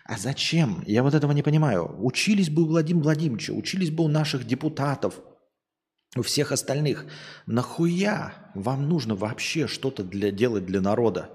А 0.04 0.18
зачем? 0.18 0.84
Я 0.86 1.02
вот 1.02 1.14
этого 1.14 1.32
не 1.32 1.42
понимаю. 1.42 1.96
Учились 1.98 2.50
бы 2.50 2.64
у 2.64 2.66
Владимира 2.66 3.04
Владимировича, 3.04 3.54
учились 3.54 3.90
бы 3.90 4.04
у 4.04 4.08
наших 4.08 4.46
депутатов, 4.46 5.14
у 6.14 6.20
всех 6.20 6.52
остальных. 6.52 7.06
Нахуя 7.46 8.52
вам 8.54 8.86
нужно 8.86 9.16
вообще 9.16 9.66
что-то 9.66 10.04
для, 10.04 10.30
делать 10.30 10.66
для 10.66 10.82
народа? 10.82 11.30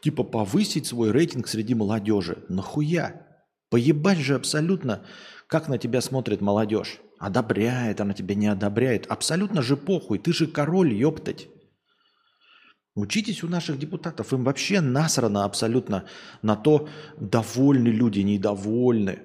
Типа 0.00 0.24
повысить 0.24 0.86
свой 0.86 1.10
рейтинг 1.10 1.48
среди 1.48 1.74
молодежи. 1.74 2.44
Нахуя? 2.48 3.26
Поебать 3.68 4.18
же 4.18 4.36
абсолютно, 4.36 5.04
как 5.48 5.68
на 5.68 5.76
тебя 5.76 6.00
смотрит 6.00 6.40
молодежь. 6.40 7.00
Одобряет 7.18 8.00
она 8.00 8.12
тебя, 8.12 8.34
не 8.34 8.46
одобряет. 8.46 9.06
Абсолютно 9.06 9.62
же 9.62 9.76
похуй. 9.76 10.18
Ты 10.18 10.32
же 10.32 10.46
король, 10.46 10.92
ёптать. 10.92 11.48
Учитесь 12.94 13.42
у 13.42 13.48
наших 13.48 13.78
депутатов. 13.78 14.32
Им 14.32 14.44
вообще 14.44 14.80
насрано 14.80 15.44
абсолютно 15.44 16.04
на 16.42 16.54
то, 16.54 16.88
довольны 17.18 17.88
люди, 17.88 18.20
недовольны. 18.20 19.18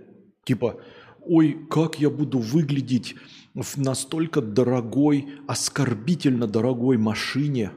Типа, 0.43 0.81
ой, 1.22 1.67
как 1.69 2.00
я 2.00 2.10
буду 2.10 2.39
выглядеть 2.39 3.15
в 3.53 3.77
настолько 3.77 4.41
дорогой, 4.41 5.27
оскорбительно 5.48 6.48
дорогой 6.48 6.98
машине 6.98 7.72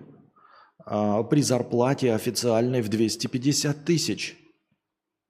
а, 0.85 1.23
при 1.25 1.42
зарплате 1.42 2.14
официальной 2.14 2.81
в 2.81 2.88
250 2.88 3.85
тысяч. 3.85 4.37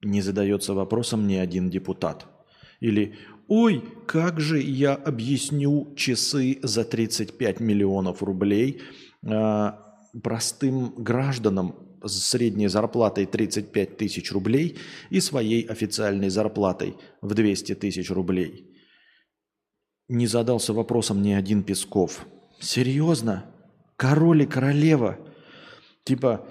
Не 0.02 0.20
задается 0.20 0.74
вопросом 0.74 1.26
ни 1.26 1.34
один 1.34 1.70
депутат. 1.70 2.26
Или 2.80 3.16
Ой, 3.48 3.84
как 4.06 4.40
же 4.40 4.60
я 4.60 4.94
объясню 4.94 5.94
часы 5.96 6.58
за 6.62 6.84
35 6.84 7.60
миллионов 7.60 8.22
рублей 8.22 8.82
э, 9.22 9.72
простым 10.22 10.94
гражданам 10.96 11.74
с 12.04 12.30
средней 12.30 12.68
зарплатой 12.68 13.26
35 13.26 13.96
тысяч 13.96 14.32
рублей 14.32 14.78
и 15.10 15.20
своей 15.20 15.62
официальной 15.62 16.30
зарплатой 16.30 16.96
в 17.20 17.34
200 17.34 17.74
тысяч 17.76 18.10
рублей. 18.10 18.68
Не 20.08 20.26
задался 20.26 20.72
вопросом 20.72 21.22
ни 21.22 21.32
один 21.32 21.62
Песков. 21.62 22.26
Серьезно? 22.60 23.46
Король 23.96 24.42
и 24.42 24.46
королева? 24.46 25.18
Типа 26.04 26.48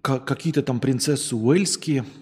какие-то 0.00 0.62
там 0.62 0.80
принцессы 0.80 1.34
Уэльские– 1.34 2.04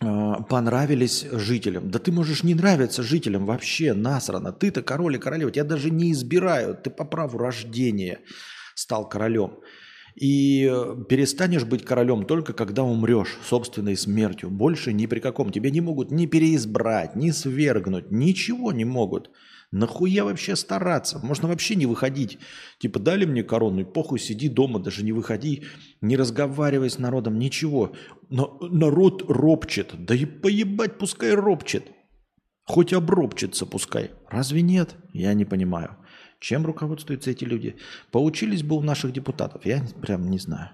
понравились 0.00 1.26
жителям. 1.32 1.90
Да 1.90 1.98
ты 1.98 2.12
можешь 2.12 2.42
не 2.42 2.54
нравиться 2.54 3.02
жителям 3.02 3.46
вообще, 3.46 3.94
насрано. 3.94 4.52
Ты-то 4.52 4.82
король 4.82 5.16
и 5.16 5.18
королева, 5.18 5.50
тебя 5.50 5.64
даже 5.64 5.90
не 5.90 6.12
избирают. 6.12 6.84
Ты 6.84 6.90
по 6.90 7.04
праву 7.04 7.38
рождения 7.38 8.20
стал 8.74 9.08
королем. 9.08 9.58
И 10.20 10.68
э, 10.68 11.04
перестанешь 11.08 11.64
быть 11.64 11.84
королем 11.84 12.24
только 12.24 12.52
когда 12.52 12.82
умрешь 12.82 13.38
собственной 13.44 13.96
смертью. 13.96 14.50
Больше 14.50 14.92
ни 14.92 15.06
при 15.06 15.20
каком. 15.20 15.52
Тебя 15.52 15.70
не 15.70 15.80
могут 15.80 16.10
ни 16.10 16.26
переизбрать, 16.26 17.14
ни 17.14 17.30
свергнуть. 17.30 18.10
Ничего 18.10 18.72
не 18.72 18.84
могут. 18.84 19.30
Нахуя 19.70 20.24
вообще 20.24 20.56
стараться? 20.56 21.20
Можно 21.22 21.48
вообще 21.48 21.76
не 21.76 21.86
выходить. 21.86 22.38
Типа 22.80 22.98
дали 22.98 23.26
мне 23.26 23.44
корону, 23.44 23.80
и 23.80 23.84
похуй, 23.84 24.18
сиди 24.18 24.48
дома, 24.48 24.80
даже 24.80 25.04
не 25.04 25.12
выходи, 25.12 25.64
не 26.00 26.16
разговаривай 26.16 26.90
с 26.90 26.98
народом, 26.98 27.38
ничего. 27.38 27.92
Но 28.28 28.58
народ 28.60 29.22
ропчет. 29.28 29.94
Да 29.98 30.14
и 30.14 30.24
поебать, 30.24 30.98
пускай 30.98 31.34
ропчет. 31.34 31.84
Хоть 32.64 32.92
обропчется 32.92 33.66
пускай. 33.66 34.10
Разве 34.28 34.62
нет? 34.62 34.96
Я 35.12 35.32
не 35.34 35.44
понимаю. 35.44 35.96
Чем 36.40 36.66
руководствуются 36.66 37.30
эти 37.30 37.44
люди? 37.44 37.76
Поучились 38.10 38.62
бы 38.62 38.76
у 38.76 38.82
наших 38.82 39.12
депутатов? 39.12 39.66
Я 39.66 39.82
прям 40.00 40.30
не 40.30 40.38
знаю. 40.38 40.70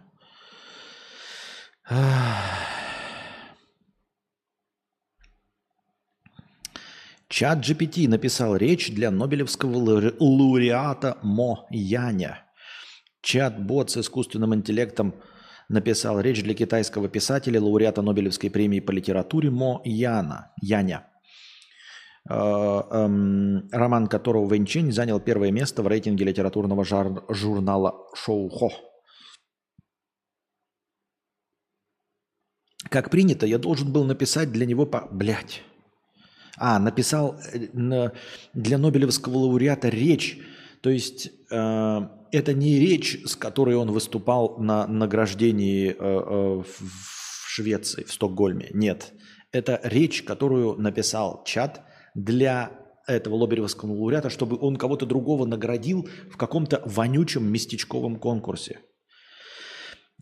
Чат 7.28 7.58
GPT 7.58 8.08
написал 8.08 8.56
речь 8.56 8.92
для 8.92 9.10
Нобелевского 9.10 9.76
лауреата 10.20 11.18
Мо 11.22 11.66
Яня. 11.70 12.44
Чат-бот 13.22 13.90
с 13.90 13.96
искусственным 13.96 14.54
интеллектом 14.54 15.14
написал 15.68 16.20
речь 16.20 16.42
для 16.42 16.54
китайского 16.54 17.08
писателя, 17.08 17.60
лауреата 17.60 18.02
Нобелевской 18.02 18.50
премии 18.50 18.80
по 18.80 18.92
литературе 18.92 19.50
Мо 19.50 19.80
Яна. 19.84 20.52
Яня 20.60 21.08
роман 22.26 24.06
которого 24.06 24.46
Вэньчинь 24.46 24.92
занял 24.92 25.20
первое 25.20 25.50
место 25.50 25.82
в 25.82 25.86
рейтинге 25.86 26.24
литературного 26.24 26.84
жар- 26.84 27.24
журнала 27.28 27.94
Шоухо. 28.14 28.70
Как 32.88 33.10
принято, 33.10 33.46
я 33.46 33.58
должен 33.58 33.92
был 33.92 34.04
написать 34.04 34.52
для 34.52 34.66
него 34.66 34.86
по... 34.86 35.08
Блять. 35.10 35.62
А, 36.56 36.78
написал 36.78 37.36
э, 37.52 38.10
для 38.52 38.78
Нобелевского 38.78 39.36
лауреата 39.38 39.88
речь. 39.88 40.38
То 40.80 40.90
есть 40.90 41.30
э, 41.50 42.00
это 42.30 42.52
не 42.52 42.78
речь, 42.78 43.20
с 43.26 43.36
которой 43.36 43.76
он 43.76 43.90
выступал 43.90 44.58
на 44.58 44.86
награждении 44.86 45.90
э, 45.90 45.94
э, 45.98 46.62
в 46.62 47.48
Швеции, 47.48 48.04
в 48.04 48.12
Стокгольме. 48.12 48.68
Нет. 48.72 49.12
Это 49.50 49.80
речь, 49.82 50.22
которую 50.22 50.76
написал 50.76 51.42
чат 51.44 51.82
для 52.14 52.72
этого 53.06 53.34
Лоберевского 53.34 53.92
лауреата, 53.92 54.30
чтобы 54.30 54.58
он 54.58 54.76
кого-то 54.76 55.06
другого 55.06 55.46
наградил 55.46 56.08
в 56.30 56.36
каком-то 56.36 56.82
вонючем 56.86 57.50
местечковом 57.50 58.16
конкурсе. 58.16 58.80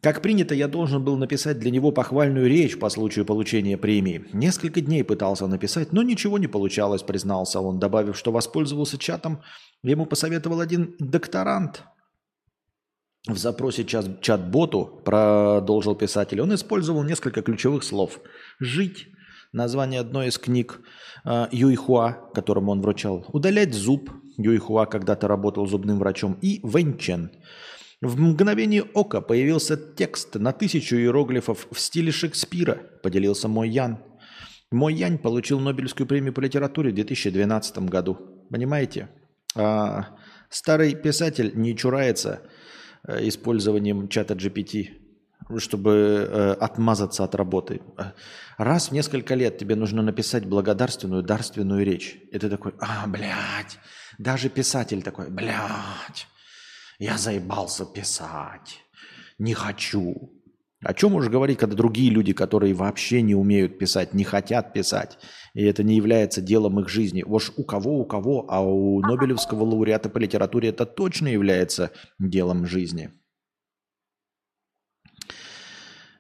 Как 0.03 0.21
принято, 0.21 0.53
я 0.53 0.67
должен 0.67 1.05
был 1.05 1.17
написать 1.17 1.61
для 1.61 1.71
него 1.71 1.93
похвальную 1.93 2.49
речь 2.49 2.77
по 2.77 2.89
случаю 2.91 3.25
получения 3.25 3.79
премии. 3.79 4.25
Несколько 4.33 4.81
дней 4.81 5.05
пытался 5.05 5.47
написать, 5.47 5.93
но 5.93 6.03
ничего 6.03 6.39
не 6.39 6.49
получалось, 6.49 7.05
признался 7.05 7.61
он, 7.61 7.79
добавив, 7.79 8.17
что 8.17 8.33
воспользовался 8.33 8.99
чатом. 8.99 9.43
Ему 9.85 10.07
посоветовал 10.07 10.59
один 10.59 10.97
докторант. 10.99 11.85
В 13.29 13.39
запросе 13.39 13.85
чат- 13.85 14.21
чат-боту, 14.21 15.01
продолжил 15.05 15.95
писатель, 15.95 16.41
он 16.41 16.53
использовал 16.53 17.05
несколько 17.05 17.41
ключевых 17.41 17.85
слов. 17.85 18.19
«Жить»– 18.59 19.07
название 19.53 20.01
одной 20.01 20.29
из 20.29 20.39
книг 20.39 20.81
э, 21.25 21.47
Юйхуа, 21.53 22.31
которому 22.35 22.73
он 22.73 22.81
вручал. 22.81 23.27
«Удалять 23.33 23.75
зуб»– 23.75 24.11
Юйхуа 24.37 24.87
когда-то 24.87 25.29
работал 25.29 25.67
зубным 25.67 25.99
врачом. 25.99 26.39
И 26.43 26.61
«Вэньчен»– 26.63 27.31
в 28.03 28.19
мгновение 28.21 28.83
ока 28.83 29.21
появился 29.21 29.77
текст 29.77 30.35
на 30.35 30.53
тысячу 30.53 30.97
иероглифов 30.97 31.69
в 31.71 31.79
стиле 31.79 32.11
Шекспира, 32.11 32.81
поделился 33.01 33.47
мой 33.47 33.69
Ян. 33.69 33.99
Мой 34.73 34.95
Янь 34.95 35.19
получил 35.19 35.61
Нобелевскую 35.61 36.09
премию 36.09 36.33
по 36.33 36.41
литературе 36.41 36.91
в 36.91 36.95
2012 36.95 37.79
году. 37.89 38.19
Понимаете? 38.51 39.09
А, 39.55 40.17
старый 40.51 40.97
писатель 40.97 41.53
не 41.55 41.77
чурается 41.77 42.43
э, 43.07 43.29
использованием 43.29 44.09
чата 44.09 44.35
GPT. 44.35 45.02
Чтобы 45.61 46.29
э, 46.31 46.53
отмазаться 46.53 47.25
от 47.25 47.35
работы. 47.35 47.81
Раз 48.59 48.89
в 48.89 48.93
несколько 48.93 49.35
лет 49.35 49.59
тебе 49.59 49.77
нужно 49.77 50.03
написать 50.03 50.47
благодарственную, 50.47 51.23
дарственную 51.23 51.85
речь. 51.85 52.19
И 52.31 52.39
ты 52.39 52.49
такой, 52.49 52.75
а, 52.81 53.07
блядь. 53.07 53.79
Даже 54.19 54.49
писатель 54.49 55.03
такой, 55.03 55.31
блядь, 55.31 56.27
я 56.99 57.17
заебался 57.19 57.85
писать. 57.85 58.81
Не 59.39 59.55
хочу. 59.55 60.31
О 60.85 60.95
чем 60.95 61.15
уж 61.15 61.29
говорить, 61.29 61.59
когда 61.59 61.77
другие 61.77 62.11
люди, 62.11 62.33
которые 62.33 62.75
вообще 62.75 63.23
не 63.23 63.37
умеют 63.37 63.79
писать, 63.79 64.15
не 64.15 64.25
хотят 64.25 64.73
писать, 64.73 65.17
и 65.55 65.63
это 65.65 65.85
не 65.85 65.95
является 65.95 66.41
делом 66.41 66.81
их 66.81 66.89
жизни. 66.89 67.23
Уж 67.23 67.53
у 67.57 67.63
кого, 67.63 68.01
у 68.01 68.05
кого, 68.05 68.47
а 68.49 68.61
у 68.61 69.01
Нобелевского 69.01 69.65
лауреата 69.65 70.09
по 70.09 70.19
литературе 70.19 70.71
это 70.71 70.85
точно 70.85 71.29
является 71.29 71.93
делом 72.19 72.67
жизни. 72.67 73.13
А, 75.21 76.12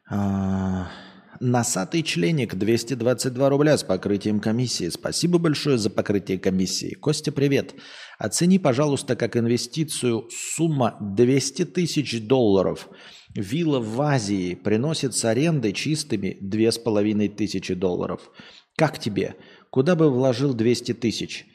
Носатый 1.40 2.02
членик 2.02 2.54
222 2.54 3.48
рубля 3.48 3.76
с 3.76 3.82
покрытием 3.82 4.38
комиссии. 4.38 4.88
Спасибо 4.88 5.38
большое 5.38 5.76
за 5.76 5.90
покрытие 5.90 6.38
комиссии. 6.38 6.94
Костя, 6.94 7.32
привет. 7.32 7.74
Оцени, 8.18 8.58
пожалуйста, 8.58 9.16
как 9.16 9.36
инвестицию 9.36 10.28
сумма 10.30 10.96
200 11.00 11.64
тысяч 11.64 12.20
долларов. 12.20 12.88
Вилла 13.34 13.80
в 13.80 14.00
Азии 14.00 14.54
приносит 14.54 15.16
с 15.16 15.24
аренды 15.24 15.72
чистыми 15.72 16.36
2500 16.40 17.76
долларов. 17.76 18.30
Как 18.76 19.00
тебе? 19.00 19.34
Куда 19.70 19.96
бы 19.96 20.10
вложил 20.10 20.54
200 20.54 20.94
тысяч? 20.94 21.46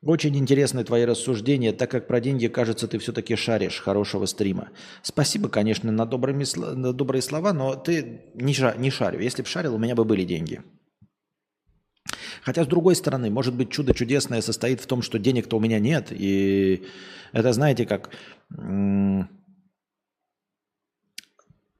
Очень 0.00 0.36
интересны 0.36 0.84
твои 0.84 1.04
рассуждения, 1.04 1.72
так 1.72 1.90
как 1.90 2.06
про 2.06 2.20
деньги, 2.20 2.46
кажется, 2.46 2.86
ты 2.86 2.98
все-таки 2.98 3.34
шаришь 3.34 3.80
хорошего 3.80 4.26
стрима. 4.26 4.68
Спасибо, 5.02 5.48
конечно, 5.48 5.90
на, 5.90 6.06
добрыми, 6.06 6.44
на 6.56 6.92
добрые 6.92 7.20
слова, 7.20 7.52
но 7.52 7.74
ты 7.74 8.22
не, 8.34 8.54
ша, 8.54 8.76
не 8.76 8.90
шарю. 8.90 9.18
Если 9.18 9.42
бы 9.42 9.48
шарил, 9.48 9.74
у 9.74 9.78
меня 9.78 9.96
бы 9.96 10.04
были 10.04 10.22
деньги. 10.22 10.62
Хотя, 12.42 12.62
с 12.62 12.68
другой 12.68 12.94
стороны, 12.94 13.28
может 13.28 13.54
быть, 13.54 13.70
чудо 13.70 13.92
чудесное 13.92 14.40
состоит 14.40 14.80
в 14.80 14.86
том, 14.86 15.02
что 15.02 15.18
денег-то 15.18 15.56
у 15.56 15.60
меня 15.60 15.80
нет. 15.80 16.12
И 16.12 16.86
это, 17.32 17.52
знаете, 17.52 17.84
как 17.84 18.10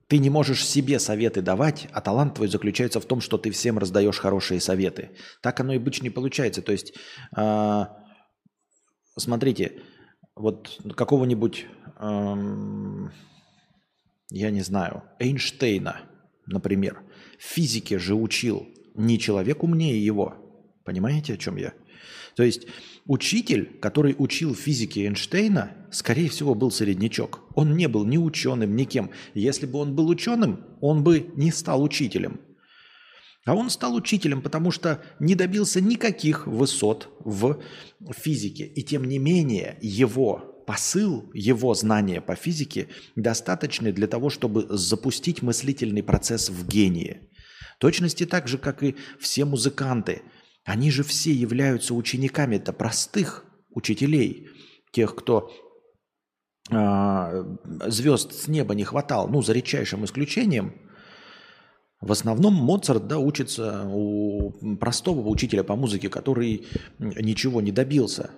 ты 0.08 0.18
не 0.18 0.30
можешь 0.30 0.66
себе 0.66 0.98
советы 0.98 1.40
давать, 1.40 1.86
а 1.92 2.00
талант 2.00 2.34
твой 2.34 2.48
заключается 2.48 2.98
в 2.98 3.04
том, 3.04 3.20
что 3.20 3.38
ты 3.38 3.52
всем 3.52 3.78
раздаешь 3.78 4.18
хорошие 4.18 4.60
советы. 4.60 5.10
Так 5.40 5.60
оно 5.60 5.72
и 5.74 5.78
быть 5.78 6.02
не 6.02 6.10
получается. 6.10 6.62
То 6.62 6.72
есть 6.72 6.94
смотрите, 9.18 9.80
вот 10.34 10.80
какого-нибудь, 10.96 11.66
эм, 11.98 13.10
я 14.30 14.50
не 14.50 14.62
знаю, 14.62 15.02
Эйнштейна, 15.18 16.00
например, 16.46 17.02
физике 17.38 17.98
же 17.98 18.14
учил 18.14 18.68
не 18.94 19.18
человек 19.18 19.62
умнее 19.62 20.04
его. 20.04 20.34
Понимаете, 20.84 21.34
о 21.34 21.36
чем 21.36 21.56
я? 21.56 21.74
То 22.34 22.44
есть 22.44 22.66
учитель, 23.06 23.78
который 23.80 24.14
учил 24.16 24.54
физике 24.54 25.06
Эйнштейна, 25.06 25.72
скорее 25.90 26.28
всего, 26.28 26.54
был 26.54 26.70
среднячок. 26.70 27.40
Он 27.54 27.76
не 27.76 27.88
был 27.88 28.04
ни 28.04 28.16
ученым, 28.16 28.76
ни 28.76 28.84
кем. 28.84 29.10
Если 29.34 29.66
бы 29.66 29.78
он 29.80 29.96
был 29.96 30.08
ученым, 30.08 30.64
он 30.80 31.02
бы 31.02 31.30
не 31.34 31.50
стал 31.50 31.82
учителем. 31.82 32.40
А 33.48 33.54
он 33.54 33.70
стал 33.70 33.94
учителем, 33.94 34.42
потому 34.42 34.70
что 34.70 35.02
не 35.20 35.34
добился 35.34 35.80
никаких 35.80 36.46
высот 36.46 37.08
в 37.20 37.58
физике. 38.14 38.66
И 38.66 38.82
тем 38.82 39.04
не 39.04 39.18
менее, 39.18 39.78
его 39.80 40.62
посыл, 40.66 41.30
его 41.32 41.72
знания 41.72 42.20
по 42.20 42.34
физике 42.34 42.88
достаточны 43.16 43.90
для 43.90 44.06
того, 44.06 44.28
чтобы 44.28 44.66
запустить 44.68 45.40
мыслительный 45.40 46.02
процесс 46.02 46.50
в 46.50 46.68
гении. 46.68 47.30
Точности 47.80 48.26
так 48.26 48.48
же, 48.48 48.58
как 48.58 48.82
и 48.82 48.96
все 49.18 49.46
музыканты. 49.46 50.20
Они 50.66 50.90
же 50.90 51.02
все 51.02 51.32
являются 51.32 51.94
учениками 51.94 52.56
это 52.56 52.74
простых 52.74 53.46
учителей, 53.70 54.46
тех, 54.92 55.14
кто 55.14 55.50
э, 56.70 57.44
звезд 57.86 58.34
с 58.34 58.46
неба 58.46 58.74
не 58.74 58.84
хватал, 58.84 59.26
ну, 59.26 59.40
за 59.40 59.54
редчайшим 59.54 60.04
исключением– 60.04 60.74
в 62.00 62.12
основном 62.12 62.54
Моцарт 62.54 63.06
да, 63.06 63.18
учится 63.18 63.88
у 63.92 64.52
простого 64.76 65.28
учителя 65.28 65.64
по 65.64 65.74
музыке, 65.74 66.08
который 66.08 66.66
ничего 66.98 67.60
не 67.60 67.72
добился. 67.72 68.30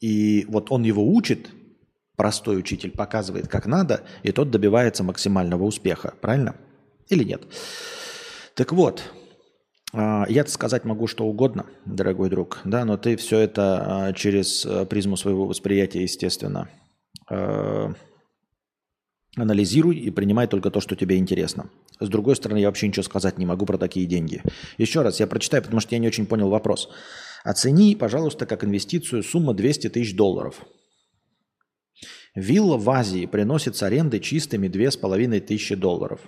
И 0.00 0.44
вот 0.48 0.70
он 0.70 0.82
его 0.82 1.06
учит, 1.06 1.48
простой 2.16 2.58
учитель 2.58 2.90
показывает, 2.90 3.48
как 3.48 3.66
надо, 3.66 4.02
и 4.22 4.32
тот 4.32 4.50
добивается 4.50 5.02
максимального 5.04 5.64
успеха. 5.64 6.14
Правильно? 6.20 6.54
Или 7.08 7.24
нет? 7.24 7.42
Так 8.54 8.72
вот, 8.72 9.02
а, 9.94 10.26
я-то 10.28 10.50
сказать 10.50 10.84
могу 10.84 11.06
что 11.06 11.24
угодно, 11.24 11.66
дорогой 11.86 12.28
друг, 12.28 12.58
да, 12.64 12.84
но 12.84 12.96
ты 12.98 13.16
все 13.16 13.38
это 13.38 14.08
а, 14.08 14.12
через 14.12 14.66
а, 14.66 14.84
призму 14.84 15.16
своего 15.16 15.46
восприятия, 15.46 16.02
естественно, 16.02 16.68
анализируй 19.36 19.96
и 19.96 20.10
принимай 20.10 20.46
только 20.46 20.70
то, 20.70 20.80
что 20.80 20.96
тебе 20.96 21.16
интересно. 21.16 21.70
С 22.00 22.08
другой 22.08 22.36
стороны, 22.36 22.58
я 22.58 22.68
вообще 22.68 22.88
ничего 22.88 23.02
сказать 23.02 23.38
не 23.38 23.46
могу 23.46 23.66
про 23.66 23.78
такие 23.78 24.06
деньги. 24.06 24.42
Еще 24.78 25.02
раз, 25.02 25.20
я 25.20 25.26
прочитаю, 25.26 25.62
потому 25.62 25.80
что 25.80 25.94
я 25.94 25.98
не 25.98 26.06
очень 26.06 26.26
понял 26.26 26.48
вопрос. 26.48 26.88
Оцени, 27.44 27.94
пожалуйста, 27.94 28.46
как 28.46 28.64
инвестицию 28.64 29.22
сумма 29.22 29.54
200 29.54 29.90
тысяч 29.90 30.14
долларов. 30.14 30.66
Вилла 32.34 32.76
в 32.76 32.88
Азии 32.90 33.26
приносит 33.26 33.76
с 33.76 33.82
аренды 33.82 34.20
чистыми 34.20 34.68
2500 34.68 35.78
долларов. 35.78 36.20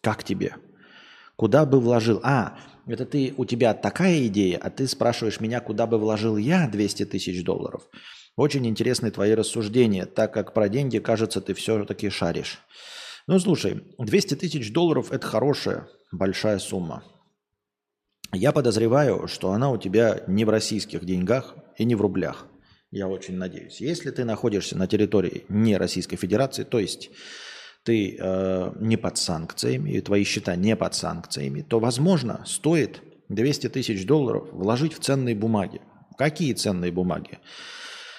Как 0.00 0.24
тебе? 0.24 0.56
Куда 1.36 1.64
бы 1.64 1.80
вложил? 1.80 2.20
А, 2.22 2.58
это 2.86 3.06
ты, 3.06 3.32
у 3.36 3.44
тебя 3.44 3.72
такая 3.72 4.26
идея, 4.26 4.58
а 4.58 4.70
ты 4.70 4.86
спрашиваешь 4.86 5.40
меня, 5.40 5.60
куда 5.60 5.86
бы 5.86 5.98
вложил 5.98 6.36
я 6.36 6.68
200 6.68 7.06
тысяч 7.06 7.42
долларов. 7.42 7.88
Очень 8.36 8.66
интересны 8.66 9.10
твои 9.10 9.34
рассуждения, 9.34 10.06
так 10.06 10.34
как 10.34 10.54
про 10.54 10.68
деньги, 10.68 10.98
кажется, 10.98 11.40
ты 11.40 11.54
все-таки 11.54 12.10
шаришь. 12.10 12.58
Ну, 13.26 13.38
слушай, 13.38 13.82
200 13.98 14.34
тысяч 14.36 14.72
долларов– 14.72 15.12
это 15.12 15.26
хорошая, 15.26 15.88
большая 16.10 16.58
сумма. 16.58 17.04
Я 18.32 18.52
подозреваю, 18.52 19.28
что 19.28 19.52
она 19.52 19.70
у 19.70 19.78
тебя 19.78 20.24
не 20.26 20.44
в 20.44 20.50
российских 20.50 21.04
деньгах 21.04 21.54
и 21.78 21.84
не 21.84 21.94
в 21.94 22.00
рублях. 22.00 22.46
Я 22.90 23.08
очень 23.08 23.36
надеюсь. 23.36 23.80
Если 23.80 24.10
ты 24.10 24.24
находишься 24.24 24.76
на 24.76 24.86
территории 24.86 25.44
не 25.48 25.76
Российской 25.76 26.16
Федерации, 26.16 26.64
то 26.64 26.78
есть 26.78 27.10
ты 27.84 28.16
э, 28.18 28.72
не 28.80 28.96
под 28.96 29.18
санкциями, 29.18 29.90
и 29.90 30.00
твои 30.00 30.24
счета 30.24 30.56
не 30.56 30.74
под 30.76 30.94
санкциями, 30.94 31.62
то, 31.62 31.78
возможно, 31.78 32.42
стоит 32.46 33.02
200 33.28 33.68
тысяч 33.68 34.06
долларов 34.06 34.48
вложить 34.52 34.94
в 34.94 35.00
ценные 35.00 35.34
бумаги. 35.34 35.80
Какие 36.18 36.52
ценные 36.54 36.92
бумаги? 36.92 37.38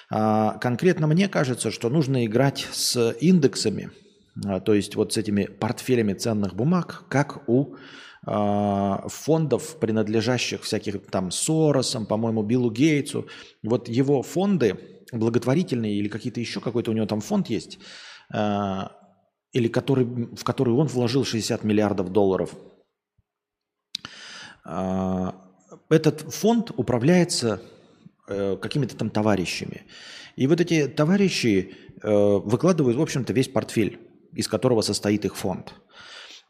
А, 0.08 0.58
конкретно 0.58 1.06
мне 1.06 1.28
кажется, 1.28 1.70
что 1.70 1.88
нужно 1.88 2.24
играть 2.26 2.66
с 2.72 3.14
индексами, 3.20 3.90
а, 4.44 4.60
то 4.60 4.74
есть 4.74 4.94
вот 4.94 5.12
с 5.12 5.16
этими 5.16 5.44
портфелями 5.44 6.12
ценных 6.14 6.54
бумаг, 6.54 7.04
как 7.08 7.48
у 7.48 7.74
а, 8.24 9.08
фондов, 9.08 9.78
принадлежащих 9.80 10.62
всяких 10.62 11.06
там 11.06 11.30
Соросам, 11.30 12.06
по-моему, 12.06 12.42
Биллу 12.42 12.70
Гейтсу. 12.70 13.26
Вот 13.62 13.88
его 13.88 14.22
фонды 14.22 14.78
благотворительные 15.12 15.94
или 15.94 16.08
какие-то 16.08 16.40
еще, 16.40 16.60
какой-то 16.60 16.90
у 16.90 16.94
него 16.94 17.06
там 17.06 17.20
фонд 17.20 17.48
есть, 17.48 17.78
или 18.32 19.68
который, 19.68 20.04
в 20.04 20.42
который 20.42 20.74
он 20.74 20.88
вложил 20.88 21.24
60 21.24 21.62
миллиардов 21.62 22.10
долларов. 22.10 22.56
Этот 25.88 26.22
фонд 26.22 26.72
управляется 26.76 27.62
Э, 28.28 28.56
какими-то 28.60 28.96
там 28.96 29.08
товарищами. 29.08 29.82
И 30.34 30.48
вот 30.48 30.60
эти 30.60 30.88
товарищи 30.88 31.74
э, 32.02 32.08
выкладывают, 32.10 32.98
в 32.98 33.02
общем-то, 33.02 33.32
весь 33.32 33.48
портфель, 33.48 34.00
из 34.32 34.48
которого 34.48 34.80
состоит 34.80 35.24
их 35.24 35.36
фонд. 35.36 35.74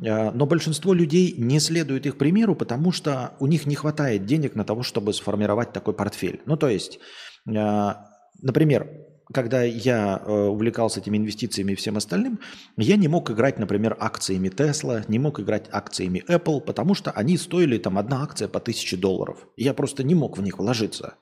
Э, 0.03 0.31
но 0.31 0.47
большинство 0.47 0.95
людей 0.95 1.35
не 1.37 1.61
следует 1.61 2.07
их 2.07 2.17
примеру, 2.17 2.55
потому 2.55 2.93
что 2.93 3.35
у 3.41 3.47
них 3.47 3.67
не 3.67 3.75
хватает 3.75 4.25
денег 4.25 4.55
на 4.55 4.65
того, 4.65 4.83
чтобы 4.83 5.13
сформировать 5.13 5.75
такой 5.75 5.93
портфель. 5.93 6.41
Ну, 6.47 6.57
то 6.57 6.69
есть, 6.71 6.99
например, 7.45 8.89
когда 9.31 9.63
я 9.63 10.17
увлекался 10.27 11.01
этими 11.01 11.19
инвестициями 11.19 11.73
и 11.73 11.75
всем 11.75 11.99
остальным, 11.99 12.41
я 12.79 12.97
не 12.97 13.09
мог 13.09 13.31
играть, 13.31 13.59
например, 13.59 13.99
акциями 14.01 14.49
Tesla, 14.49 15.05
не 15.09 15.19
мог 15.19 15.41
играть 15.41 15.67
акциями 15.71 16.25
Apple, 16.27 16.63
потому 16.63 16.95
что 16.95 17.11
они 17.11 17.37
стоили 17.37 17.77
там 17.77 17.99
одна 17.99 18.23
акция 18.23 18.49
по 18.49 18.61
1000 18.61 18.97
долларов. 18.97 19.47
Я 19.59 19.75
просто 19.75 20.05
не 20.05 20.15
мог 20.15 20.39
в 20.39 20.43
них 20.43 20.59
вложиться. 20.59 21.17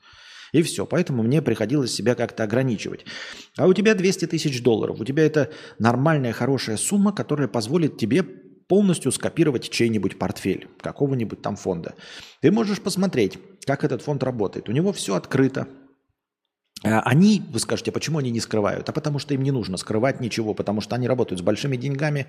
И 0.55 0.63
все. 0.63 0.87
Поэтому 0.87 1.25
мне 1.25 1.43
приходилось 1.43 1.93
себя 1.93 2.15
как-то 2.15 2.45
ограничивать. 2.45 3.05
А 3.59 3.67
у 3.67 3.75
тебя 3.75 3.97
200 3.97 4.29
тысяч 4.29 4.63
долларов. 4.63 5.01
У 5.01 5.05
тебя 5.05 5.27
это 5.27 5.51
нормальная, 5.81 6.33
хорошая 6.33 6.77
сумма, 6.77 7.13
которая 7.13 7.49
позволит 7.49 7.99
тебе 7.99 8.23
полностью 8.23 9.11
скопировать 9.11 9.69
чей-нибудь 9.69 10.17
портфель, 10.17 10.69
какого-нибудь 10.81 11.43
там 11.43 11.57
фонда. 11.57 11.97
Ты 12.41 12.53
можешь 12.53 12.81
посмотреть, 12.81 13.37
как 13.67 13.83
этот 13.83 14.03
фонд 14.03 14.23
работает. 14.23 14.69
У 14.69 14.73
него 14.73 14.93
все 14.93 15.17
открыто. 15.17 15.67
А 16.85 17.01
они, 17.01 17.43
вы 17.51 17.59
скажете, 17.59 17.91
почему 17.91 18.19
они 18.19 18.31
не 18.31 18.41
скрывают? 18.41 18.89
А 18.89 18.93
потому 18.93 19.19
что 19.19 19.35
им 19.35 19.43
не 19.43 19.51
нужно 19.51 19.77
скрывать 19.77 20.21
ничего, 20.21 20.55
потому 20.55 20.81
что 20.81 20.95
они 20.95 21.09
работают 21.09 21.41
с 21.41 21.43
большими 21.43 21.77
деньгами, 21.77 22.29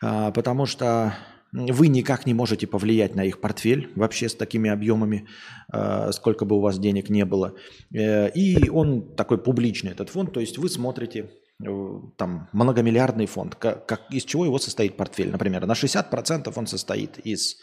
потому 0.00 0.66
что 0.66 1.14
вы 1.52 1.88
никак 1.88 2.26
не 2.26 2.34
можете 2.34 2.66
повлиять 2.66 3.14
на 3.14 3.24
их 3.24 3.40
портфель 3.40 3.90
вообще 3.94 4.28
с 4.28 4.34
такими 4.34 4.70
объемами, 4.70 5.26
а, 5.72 6.12
сколько 6.12 6.44
бы 6.44 6.56
у 6.56 6.60
вас 6.60 6.78
денег 6.78 7.08
не 7.08 7.24
было. 7.24 7.54
Э, 7.92 8.30
и 8.30 8.68
он 8.68 9.14
такой 9.14 9.38
публичный, 9.38 9.92
этот 9.92 10.10
фонд, 10.10 10.32
то 10.32 10.40
есть 10.40 10.58
вы 10.58 10.68
смотрите 10.68 11.30
э, 11.64 12.00
там 12.16 12.48
многомиллиардный 12.52 13.26
фонд, 13.26 13.54
как, 13.54 13.86
как, 13.86 14.02
из 14.10 14.24
чего 14.24 14.44
его 14.44 14.58
состоит 14.58 14.96
портфель. 14.96 15.30
Например, 15.30 15.66
на 15.66 15.72
60% 15.72 16.52
он 16.54 16.66
состоит 16.66 17.18
из 17.18 17.56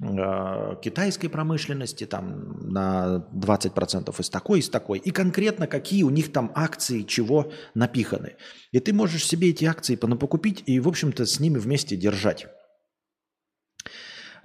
китайской 0.00 1.26
промышленности, 1.28 2.06
там 2.06 2.70
на 2.70 3.26
20% 3.34 4.20
из 4.20 4.30
такой, 4.30 4.60
из 4.60 4.68
такой. 4.68 4.98
И 4.98 5.10
конкретно 5.10 5.66
какие 5.66 6.04
у 6.04 6.10
них 6.10 6.32
там 6.32 6.52
акции, 6.54 7.02
чего 7.02 7.50
напиханы. 7.74 8.36
И 8.70 8.78
ты 8.78 8.92
можешь 8.92 9.26
себе 9.26 9.50
эти 9.50 9.64
акции 9.64 9.96
понапокупить 9.96 10.62
и, 10.66 10.78
в 10.78 10.86
общем-то, 10.86 11.26
с 11.26 11.40
ними 11.40 11.58
вместе 11.58 11.96
держать. 11.96 12.46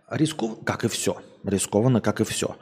Рискованно, 0.10 0.64
как 0.64 0.86
и 0.86 0.88
все. 0.88 1.22
Рискованно, 1.44 2.02
как 2.02 2.20
и 2.22 2.24
все. 2.24 2.56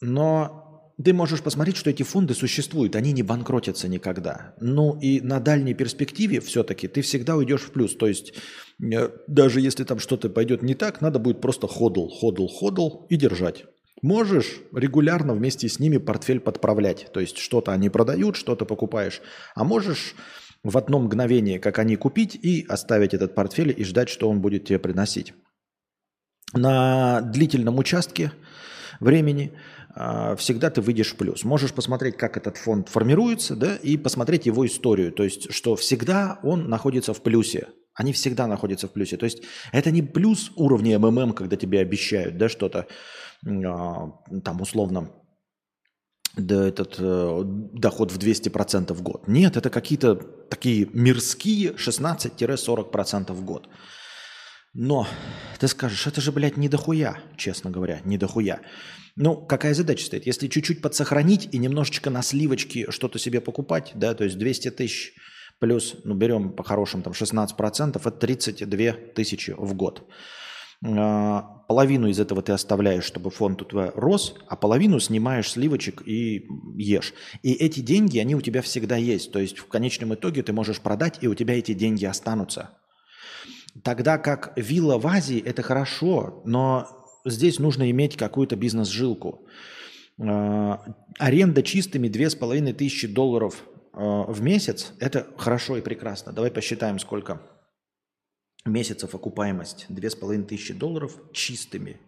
Но 0.00 0.61
ты 1.02 1.12
можешь 1.12 1.42
посмотреть, 1.42 1.76
что 1.76 1.90
эти 1.90 2.02
фонды 2.02 2.34
существуют, 2.34 2.96
они 2.96 3.12
не 3.12 3.22
банкротятся 3.22 3.88
никогда. 3.88 4.54
Ну 4.60 4.98
и 5.00 5.20
на 5.20 5.40
дальней 5.40 5.74
перспективе 5.74 6.40
все-таки 6.40 6.88
ты 6.88 7.02
всегда 7.02 7.36
уйдешь 7.36 7.62
в 7.62 7.70
плюс. 7.70 7.96
То 7.96 8.06
есть 8.06 8.34
э, 8.82 9.10
даже 9.26 9.60
если 9.60 9.84
там 9.84 9.98
что-то 9.98 10.28
пойдет 10.28 10.62
не 10.62 10.74
так, 10.74 11.00
надо 11.00 11.18
будет 11.18 11.40
просто 11.40 11.66
ходл, 11.66 12.08
ходл, 12.08 12.46
ходл 12.46 13.06
и 13.08 13.16
держать. 13.16 13.64
Можешь 14.02 14.60
регулярно 14.74 15.34
вместе 15.34 15.68
с 15.68 15.78
ними 15.78 15.98
портфель 15.98 16.40
подправлять. 16.40 17.08
То 17.12 17.20
есть 17.20 17.38
что-то 17.38 17.72
они 17.72 17.88
продают, 17.88 18.36
что-то 18.36 18.64
покупаешь. 18.64 19.22
А 19.54 19.64
можешь 19.64 20.14
в 20.64 20.76
одно 20.76 20.98
мгновение, 20.98 21.58
как 21.58 21.78
они 21.78 21.96
купить, 21.96 22.34
и 22.34 22.64
оставить 22.68 23.14
этот 23.14 23.34
портфель 23.34 23.74
и 23.76 23.84
ждать, 23.84 24.08
что 24.08 24.28
он 24.28 24.40
будет 24.40 24.66
тебе 24.66 24.78
приносить 24.78 25.34
на 26.54 27.20
длительном 27.20 27.78
участке 27.78 28.32
времени 29.00 29.52
всегда 30.36 30.70
ты 30.70 30.80
выйдешь 30.80 31.12
в 31.12 31.16
плюс. 31.16 31.44
Можешь 31.44 31.72
посмотреть, 31.72 32.16
как 32.16 32.36
этот 32.36 32.56
фонд 32.56 32.88
формируется, 32.88 33.56
да, 33.56 33.76
и 33.76 33.96
посмотреть 33.96 34.46
его 34.46 34.66
историю. 34.66 35.12
То 35.12 35.22
есть, 35.22 35.52
что 35.52 35.76
всегда 35.76 36.38
он 36.42 36.68
находится 36.68 37.12
в 37.12 37.22
плюсе. 37.22 37.68
Они 37.94 38.12
всегда 38.12 38.46
находятся 38.46 38.88
в 38.88 38.92
плюсе. 38.92 39.16
То 39.16 39.24
есть, 39.24 39.42
это 39.70 39.90
не 39.90 40.02
плюс 40.02 40.50
уровня 40.56 40.98
МММ, 40.98 41.32
когда 41.34 41.56
тебе 41.56 41.80
обещают, 41.80 42.38
да, 42.38 42.48
что-то 42.48 42.86
а, 43.46 44.12
там 44.44 44.60
условно 44.60 45.10
да, 46.36 46.66
этот 46.66 46.96
э, 46.98 47.42
доход 47.44 48.10
в 48.10 48.18
200% 48.18 48.92
в 48.94 49.02
год. 49.02 49.28
Нет, 49.28 49.56
это 49.56 49.68
какие-то 49.70 50.14
такие 50.14 50.88
мирские 50.92 51.72
16-40% 51.72 53.32
в 53.32 53.44
год. 53.44 53.68
Но 54.74 55.06
ты 55.58 55.68
скажешь, 55.68 56.06
это 56.06 56.20
же, 56.20 56.32
блядь, 56.32 56.56
не 56.56 56.68
дохуя, 56.68 57.18
честно 57.36 57.70
говоря, 57.70 58.00
не 58.04 58.16
дохуя. 58.16 58.60
Ну, 59.16 59.36
какая 59.36 59.74
задача 59.74 60.06
стоит? 60.06 60.26
Если 60.26 60.48
чуть-чуть 60.48 60.80
подсохранить 60.80 61.48
и 61.52 61.58
немножечко 61.58 62.08
на 62.08 62.22
сливочки 62.22 62.90
что-то 62.90 63.18
себе 63.18 63.42
покупать, 63.42 63.92
да, 63.94 64.14
то 64.14 64.24
есть 64.24 64.38
200 64.38 64.70
тысяч 64.70 65.12
плюс, 65.58 65.96
ну, 66.04 66.14
берем 66.14 66.52
по-хорошему 66.52 67.02
там 67.02 67.12
16%, 67.12 68.00
это 68.00 68.10
32 68.10 68.92
тысячи 69.14 69.54
в 69.56 69.74
год. 69.74 70.08
А, 70.84 71.42
половину 71.68 72.08
из 72.08 72.18
этого 72.18 72.42
ты 72.42 72.52
оставляешь, 72.52 73.04
чтобы 73.04 73.30
фонд 73.30 73.60
у 73.62 73.64
тебя 73.66 73.92
рос, 73.94 74.34
а 74.48 74.56
половину 74.56 74.98
снимаешь 74.98 75.50
сливочек 75.50 76.02
и 76.06 76.48
ешь. 76.76 77.12
И 77.42 77.52
эти 77.52 77.80
деньги, 77.80 78.18
они 78.18 78.34
у 78.34 78.40
тебя 78.40 78.62
всегда 78.62 78.96
есть. 78.96 79.30
То 79.32 79.38
есть 79.38 79.58
в 79.58 79.66
конечном 79.68 80.14
итоге 80.14 80.42
ты 80.42 80.52
можешь 80.52 80.80
продать, 80.80 81.18
и 81.20 81.28
у 81.28 81.34
тебя 81.34 81.58
эти 81.58 81.74
деньги 81.74 82.06
останутся. 82.06 82.70
Тогда 83.82 84.18
как 84.18 84.52
вилла 84.56 84.98
в 84.98 85.06
Азии– 85.06 85.42
это 85.44 85.62
хорошо, 85.62 86.42
но 86.44 86.88
здесь 87.24 87.58
нужно 87.58 87.90
иметь 87.90 88.16
какую-то 88.16 88.54
бизнес-жилку. 88.56 89.46
А, 90.20 90.84
аренда 91.18 91.62
чистыми 91.62 92.08
2500 92.08 93.12
долларов 93.12 93.64
а, 93.92 94.24
в 94.24 94.42
месяц– 94.42 94.92
это 95.00 95.26
хорошо 95.38 95.78
и 95.78 95.80
прекрасно. 95.80 96.32
Давай 96.32 96.50
посчитаем, 96.50 96.98
сколько 96.98 97.40
месяцев 98.66 99.14
окупаемость. 99.14 99.86
2500 99.88 100.76
долларов 100.76 101.16
чистыми. 101.32 101.98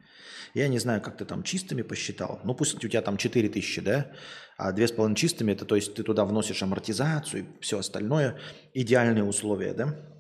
Я 0.53 0.69
не 0.69 0.79
знаю, 0.79 1.01
как 1.01 1.17
ты 1.17 1.25
там 1.25 1.43
чистыми 1.43 1.83
посчитал. 1.83 2.41
Ну, 2.45 2.55
пусть 2.55 2.77
у 2.77 2.89
тебя 2.89 3.03
там 3.03 3.17
4000, 3.17 3.81
да? 3.81 4.13
А 4.57 4.73
2,5 4.73 5.15
чистыми– 5.17 5.53
это 5.55 5.65
то 5.65 5.75
есть 5.75 5.95
ты 5.95 6.03
туда 6.03 6.25
вносишь 6.27 6.63
амортизацию 6.63 7.43
и 7.43 7.61
все 7.61 7.79
остальное. 7.79 8.39
Идеальные 8.75 9.25
условия, 9.25 9.73
да? 9.73 10.14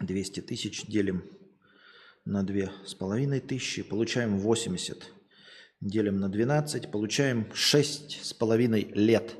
200 0.00 0.40
тысяч 0.40 0.86
делим 0.86 1.24
на 2.24 2.42
2,5 2.42 3.40
тысячи, 3.40 3.82
получаем 3.82 4.38
80. 4.38 5.12
Делим 5.80 6.18
на 6.18 6.28
12, 6.28 6.90
получаем 6.90 7.46
6,5 7.52 8.94
лет 8.94 9.36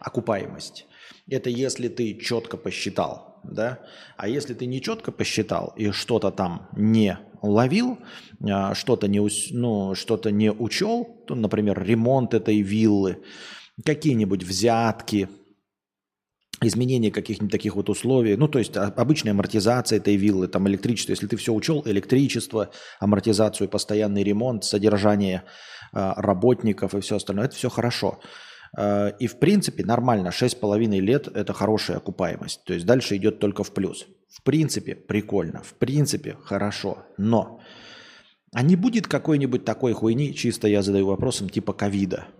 окупаемость. 0.00 0.86
Это 1.28 1.50
если 1.50 1.88
ты 1.88 2.18
четко 2.18 2.56
посчитал, 2.56 3.40
да? 3.44 3.80
А 4.16 4.28
если 4.28 4.54
ты 4.54 4.66
не 4.66 4.80
четко 4.80 5.12
посчитал 5.12 5.72
и 5.76 5.90
что-то 5.90 6.30
там 6.30 6.68
не 6.76 7.18
ловил, 7.42 7.98
а, 8.42 8.74
что-то 8.74 9.06
не, 9.08 9.20
ну, 9.52 9.94
что-то 9.94 10.30
не 10.30 10.50
учел, 10.50 11.24
то, 11.26 11.34
например, 11.34 11.82
ремонт 11.82 12.34
этой 12.34 12.60
виллы, 12.60 13.22
какие-нибудь 13.84 14.42
взятки– 14.42 15.28
изменение 16.62 17.10
каких-нибудь 17.10 17.52
таких 17.52 17.76
вот 17.76 17.88
условий, 17.88 18.36
ну, 18.36 18.48
то 18.48 18.58
есть 18.58 18.76
а, 18.76 18.86
обычная 18.96 19.32
амортизация 19.32 19.98
этой 19.98 20.16
виллы, 20.16 20.48
там 20.48 20.68
электричество, 20.68 21.12
если 21.12 21.26
ты 21.26 21.36
все 21.36 21.52
учел, 21.52 21.82
электричество, 21.86 22.70
амортизацию, 23.00 23.68
постоянный 23.68 24.22
ремонт, 24.22 24.64
содержание 24.64 25.42
э, 25.92 26.12
работников 26.16 26.94
и 26.94 27.00
все 27.00 27.16
остальное, 27.16 27.46
это 27.46 27.56
все 27.56 27.68
хорошо. 27.68 28.20
Э, 28.76 29.12
и 29.18 29.26
в 29.26 29.38
принципе 29.38 29.84
нормально, 29.84 30.28
6,5 30.28 31.00
лет– 31.00 31.28
это 31.34 31.52
хорошая 31.52 31.98
окупаемость, 31.98 32.64
то 32.64 32.74
есть 32.74 32.86
дальше 32.86 33.16
идет 33.16 33.38
только 33.38 33.64
в 33.64 33.72
плюс. 33.72 34.06
В 34.28 34.42
принципе 34.42 34.94
прикольно, 34.94 35.62
в 35.62 35.74
принципе 35.74 36.36
хорошо, 36.44 36.98
но 37.18 37.60
а 38.54 38.62
не 38.62 38.76
будет 38.76 39.06
какой-нибудь 39.06 39.64
такой 39.64 39.94
хуйни, 39.94 40.34
чисто 40.34 40.68
я 40.68 40.82
задаю 40.82 41.06
вопросом, 41.06 41.48
типа 41.48 41.72
ковида– 41.72 42.26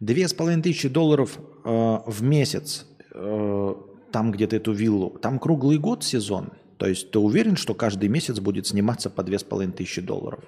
Две 0.00 0.28
с 0.28 0.34
половиной 0.34 0.62
тысячи 0.62 0.88
долларов 0.88 1.38
э, 1.38 1.98
в 2.06 2.22
месяц 2.22 2.86
э, 3.14 3.74
там, 4.12 4.30
где 4.30 4.46
ты 4.46 4.56
эту 4.56 4.72
виллу, 4.72 5.18
там 5.22 5.38
круглый 5.38 5.78
год 5.78 6.04
сезон. 6.04 6.52
То 6.76 6.86
есть 6.86 7.10
ты 7.10 7.18
уверен, 7.18 7.56
что 7.56 7.72
каждый 7.72 8.10
месяц 8.10 8.38
будет 8.38 8.66
сниматься 8.66 9.08
по 9.08 9.22
две 9.22 9.38
с 9.38 9.42
половиной 9.42 9.72
тысячи 9.72 10.02
долларов. 10.02 10.44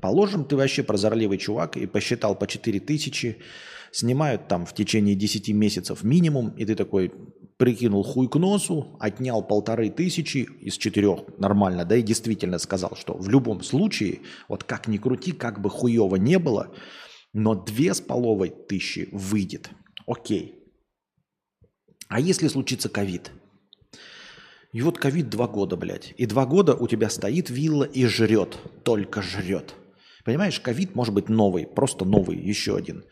Положим, 0.00 0.44
ты 0.44 0.54
вообще 0.54 0.84
прозорливый 0.84 1.38
чувак 1.38 1.76
и 1.76 1.86
посчитал 1.86 2.36
по 2.36 2.46
4 2.46 2.78
тысячи, 2.80 3.38
снимают 3.90 4.46
там 4.46 4.64
в 4.64 4.72
течение 4.72 5.16
10 5.16 5.48
месяцев 5.50 6.04
минимум, 6.04 6.50
и 6.50 6.64
ты 6.64 6.76
такой 6.76 7.12
прикинул 7.56 8.04
хуй 8.04 8.28
к 8.28 8.36
носу, 8.36 8.96
отнял 9.00 9.42
полторы 9.42 9.90
тысячи 9.90 10.48
из 10.60 10.78
четырех, 10.78 11.38
нормально, 11.38 11.84
да, 11.84 11.96
и 11.96 12.02
действительно 12.02 12.58
сказал, 12.58 12.96
что 12.96 13.14
в 13.14 13.28
любом 13.28 13.62
случае, 13.62 14.20
вот 14.48 14.64
как 14.64 14.88
ни 14.88 14.96
крути, 14.96 15.32
как 15.32 15.60
бы 15.60 15.68
хуево 15.68 16.16
не 16.16 16.38
было, 16.38 16.72
но 17.32 17.54
две 17.54 17.94
с 17.94 18.00
половой 18.00 18.50
тысячи 18.50 19.08
выйдет. 19.12 19.70
Окей. 20.06 20.54
А 22.08 22.20
если 22.20 22.48
случится 22.48 22.88
ковид? 22.88 23.30
И 24.72 24.82
вот 24.82 24.98
ковид 24.98 25.28
два 25.28 25.48
года, 25.48 25.76
блядь. 25.76 26.14
И 26.16 26.26
два 26.26 26.46
года 26.46 26.74
у 26.74 26.86
тебя 26.86 27.10
стоит 27.10 27.50
вилла 27.50 27.84
и 27.84 28.06
жрет. 28.06 28.58
Только 28.84 29.22
жрет. 29.22 29.74
Понимаешь, 30.24 30.60
ковид 30.60 30.94
может 30.94 31.14
быть 31.14 31.28
новый, 31.28 31.66
просто 31.66 32.04
новый, 32.04 32.38
еще 32.38 32.76
один. 32.76 33.04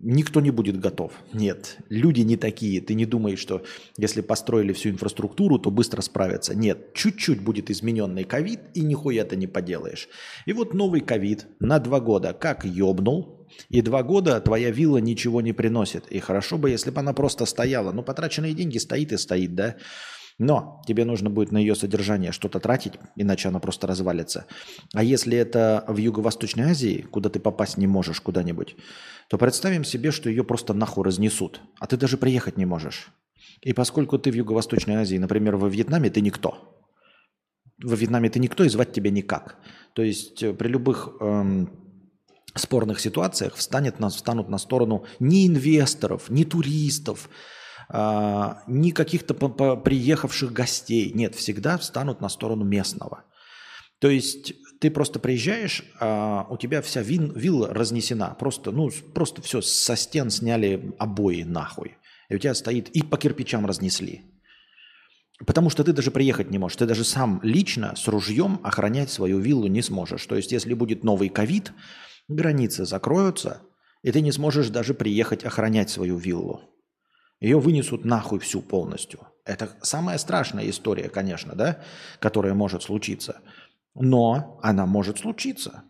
Никто 0.00 0.40
не 0.40 0.50
будет 0.50 0.80
готов. 0.80 1.12
Нет, 1.32 1.78
люди 1.88 2.20
не 2.22 2.36
такие. 2.36 2.80
Ты 2.80 2.94
не 2.94 3.06
думаешь, 3.06 3.38
что 3.38 3.64
если 3.96 4.22
построили 4.22 4.72
всю 4.72 4.90
инфраструктуру, 4.90 5.58
то 5.58 5.70
быстро 5.70 6.00
справятся. 6.02 6.54
Нет, 6.54 6.94
чуть-чуть 6.94 7.42
будет 7.42 7.70
измененный 7.70 8.24
ковид, 8.24 8.60
и 8.74 8.80
нихуя 8.80 9.24
ты 9.24 9.36
не 9.36 9.46
поделаешь. 9.46 10.08
И 10.46 10.52
вот 10.52 10.74
новый 10.74 11.00
ковид 11.00 11.46
на 11.60 11.78
два 11.78 12.00
года 12.00 12.32
как 12.32 12.64
ёбнул, 12.64 13.46
и 13.68 13.82
два 13.82 14.02
года 14.02 14.40
твоя 14.40 14.70
вилла 14.70 14.98
ничего 14.98 15.40
не 15.40 15.52
приносит. 15.52 16.06
И 16.10 16.18
хорошо 16.18 16.58
бы, 16.58 16.70
если 16.70 16.90
бы 16.90 17.00
она 17.00 17.12
просто 17.12 17.46
стояла. 17.46 17.92
Ну, 17.92 18.02
потраченные 18.02 18.54
деньги 18.54 18.78
стоит 18.78 19.12
и 19.12 19.16
стоит, 19.16 19.54
да? 19.54 19.76
Но 20.38 20.82
тебе 20.86 21.04
нужно 21.04 21.30
будет 21.30 21.52
на 21.52 21.58
ее 21.58 21.76
содержание 21.76 22.32
что-то 22.32 22.58
тратить, 22.58 22.94
иначе 23.14 23.48
она 23.48 23.60
просто 23.60 23.86
развалится. 23.86 24.46
А 24.92 25.04
если 25.04 25.38
это 25.38 25.84
в 25.86 25.96
Юго-Восточной 25.96 26.70
Азии, 26.70 27.02
куда 27.02 27.30
ты 27.30 27.38
попасть 27.38 27.78
не 27.78 27.86
можешь 27.86 28.20
куда-нибудь, 28.20 28.74
то 29.28 29.38
представим 29.38 29.84
себе, 29.84 30.10
что 30.10 30.28
ее 30.28 30.42
просто 30.42 30.74
нахуй 30.74 31.04
разнесут, 31.04 31.60
а 31.78 31.86
ты 31.86 31.96
даже 31.96 32.16
приехать 32.16 32.56
не 32.56 32.66
можешь. 32.66 33.10
И 33.62 33.72
поскольку 33.72 34.18
ты 34.18 34.32
в 34.32 34.34
Юго-Восточной 34.34 34.96
Азии, 34.96 35.16
например, 35.18 35.56
во 35.56 35.68
Вьетнаме, 35.68 36.10
ты 36.10 36.20
никто. 36.20 36.82
Во 37.82 37.94
Вьетнаме 37.94 38.28
ты 38.28 38.40
никто 38.40 38.64
и 38.64 38.68
звать 38.68 38.92
тебя 38.92 39.10
никак. 39.10 39.58
То 39.94 40.02
есть 40.02 40.42
э, 40.42 40.52
при 40.52 40.68
любых 40.68 41.10
эм, 41.20 41.70
спорных 42.54 43.00
ситуациях 43.00 43.54
встанет, 43.54 43.96
встанут 44.12 44.48
на 44.48 44.58
сторону 44.58 45.04
не 45.20 45.46
инвесторов, 45.46 46.30
не 46.30 46.44
туристов, 46.44 47.28
а, 47.96 48.64
ни 48.66 48.90
каких-то 48.90 49.34
приехавших 49.34 50.52
гостей. 50.52 51.12
Нет, 51.14 51.36
всегда 51.36 51.78
встанут 51.78 52.20
на 52.20 52.28
сторону 52.28 52.64
местного. 52.64 53.22
То 54.00 54.10
есть 54.10 54.52
ты 54.80 54.90
просто 54.90 55.20
приезжаешь, 55.20 55.84
а 56.00 56.44
у 56.50 56.56
тебя 56.56 56.82
вся 56.82 57.02
вин, 57.02 57.30
вилла 57.36 57.72
разнесена. 57.72 58.34
Просто, 58.36 58.72
ну, 58.72 58.90
просто 59.14 59.42
все 59.42 59.60
со 59.60 59.94
стен 59.94 60.30
сняли 60.30 60.92
обои 60.98 61.42
нахуй. 61.42 61.96
И 62.28 62.34
у 62.34 62.38
тебя 62.38 62.54
стоит, 62.54 62.88
и 62.88 63.04
по 63.04 63.16
кирпичам 63.16 63.64
разнесли. 63.64 64.22
Потому 65.46 65.70
что 65.70 65.84
ты 65.84 65.92
даже 65.92 66.10
приехать 66.10 66.50
не 66.50 66.58
можешь. 66.58 66.76
Ты 66.76 66.86
даже 66.86 67.04
сам 67.04 67.38
лично 67.44 67.94
с 67.94 68.08
ружьем 68.08 68.58
охранять 68.64 69.10
свою 69.10 69.38
виллу 69.38 69.68
не 69.68 69.82
сможешь. 69.82 70.26
То 70.26 70.34
есть, 70.34 70.50
если 70.50 70.74
будет 70.74 71.04
новый 71.04 71.28
ковид, 71.28 71.72
границы 72.26 72.86
закроются, 72.86 73.62
и 74.02 74.10
ты 74.10 74.20
не 74.20 74.32
сможешь 74.32 74.70
даже 74.70 74.94
приехать 74.94 75.44
охранять 75.44 75.90
свою 75.90 76.16
виллу. 76.16 76.73
Ее 77.44 77.60
вынесут 77.60 78.06
нахуй 78.06 78.38
всю 78.38 78.62
полностью. 78.62 79.20
Это 79.44 79.68
самая 79.82 80.16
страшная 80.16 80.70
история, 80.70 81.10
конечно, 81.10 81.54
да, 81.54 81.78
которая 82.18 82.54
может 82.54 82.82
случиться. 82.82 83.42
Но 83.94 84.58
она 84.62 84.86
может 84.86 85.18
случиться. 85.18 85.82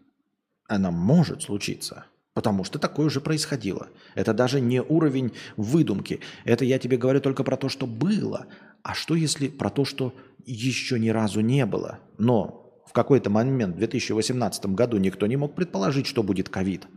Она 0.66 0.90
может 0.90 1.42
случиться. 1.42 2.06
Потому 2.32 2.64
что 2.64 2.80
такое 2.80 3.06
уже 3.06 3.20
происходило. 3.20 3.86
Это 4.16 4.34
даже 4.34 4.60
не 4.60 4.82
уровень 4.82 5.32
выдумки. 5.56 6.18
Это 6.44 6.64
я 6.64 6.80
тебе 6.80 6.96
говорю 6.96 7.20
только 7.20 7.44
про 7.44 7.56
то, 7.56 7.68
что 7.68 7.86
было. 7.86 8.46
А 8.82 8.94
что 8.94 9.14
если 9.14 9.46
про 9.46 9.70
то, 9.70 9.84
что 9.84 10.12
еще 10.44 10.98
ни 10.98 11.10
разу 11.10 11.38
не 11.38 11.66
было? 11.66 12.00
Но 12.18 12.82
в 12.84 12.92
какой-то 12.92 13.30
момент 13.30 13.76
в 13.76 13.78
2018 13.78 14.66
году 14.66 14.96
никто 14.96 15.28
не 15.28 15.36
мог 15.36 15.54
предположить, 15.54 16.08
что 16.08 16.24
будет 16.24 16.48
ковид. 16.48 16.88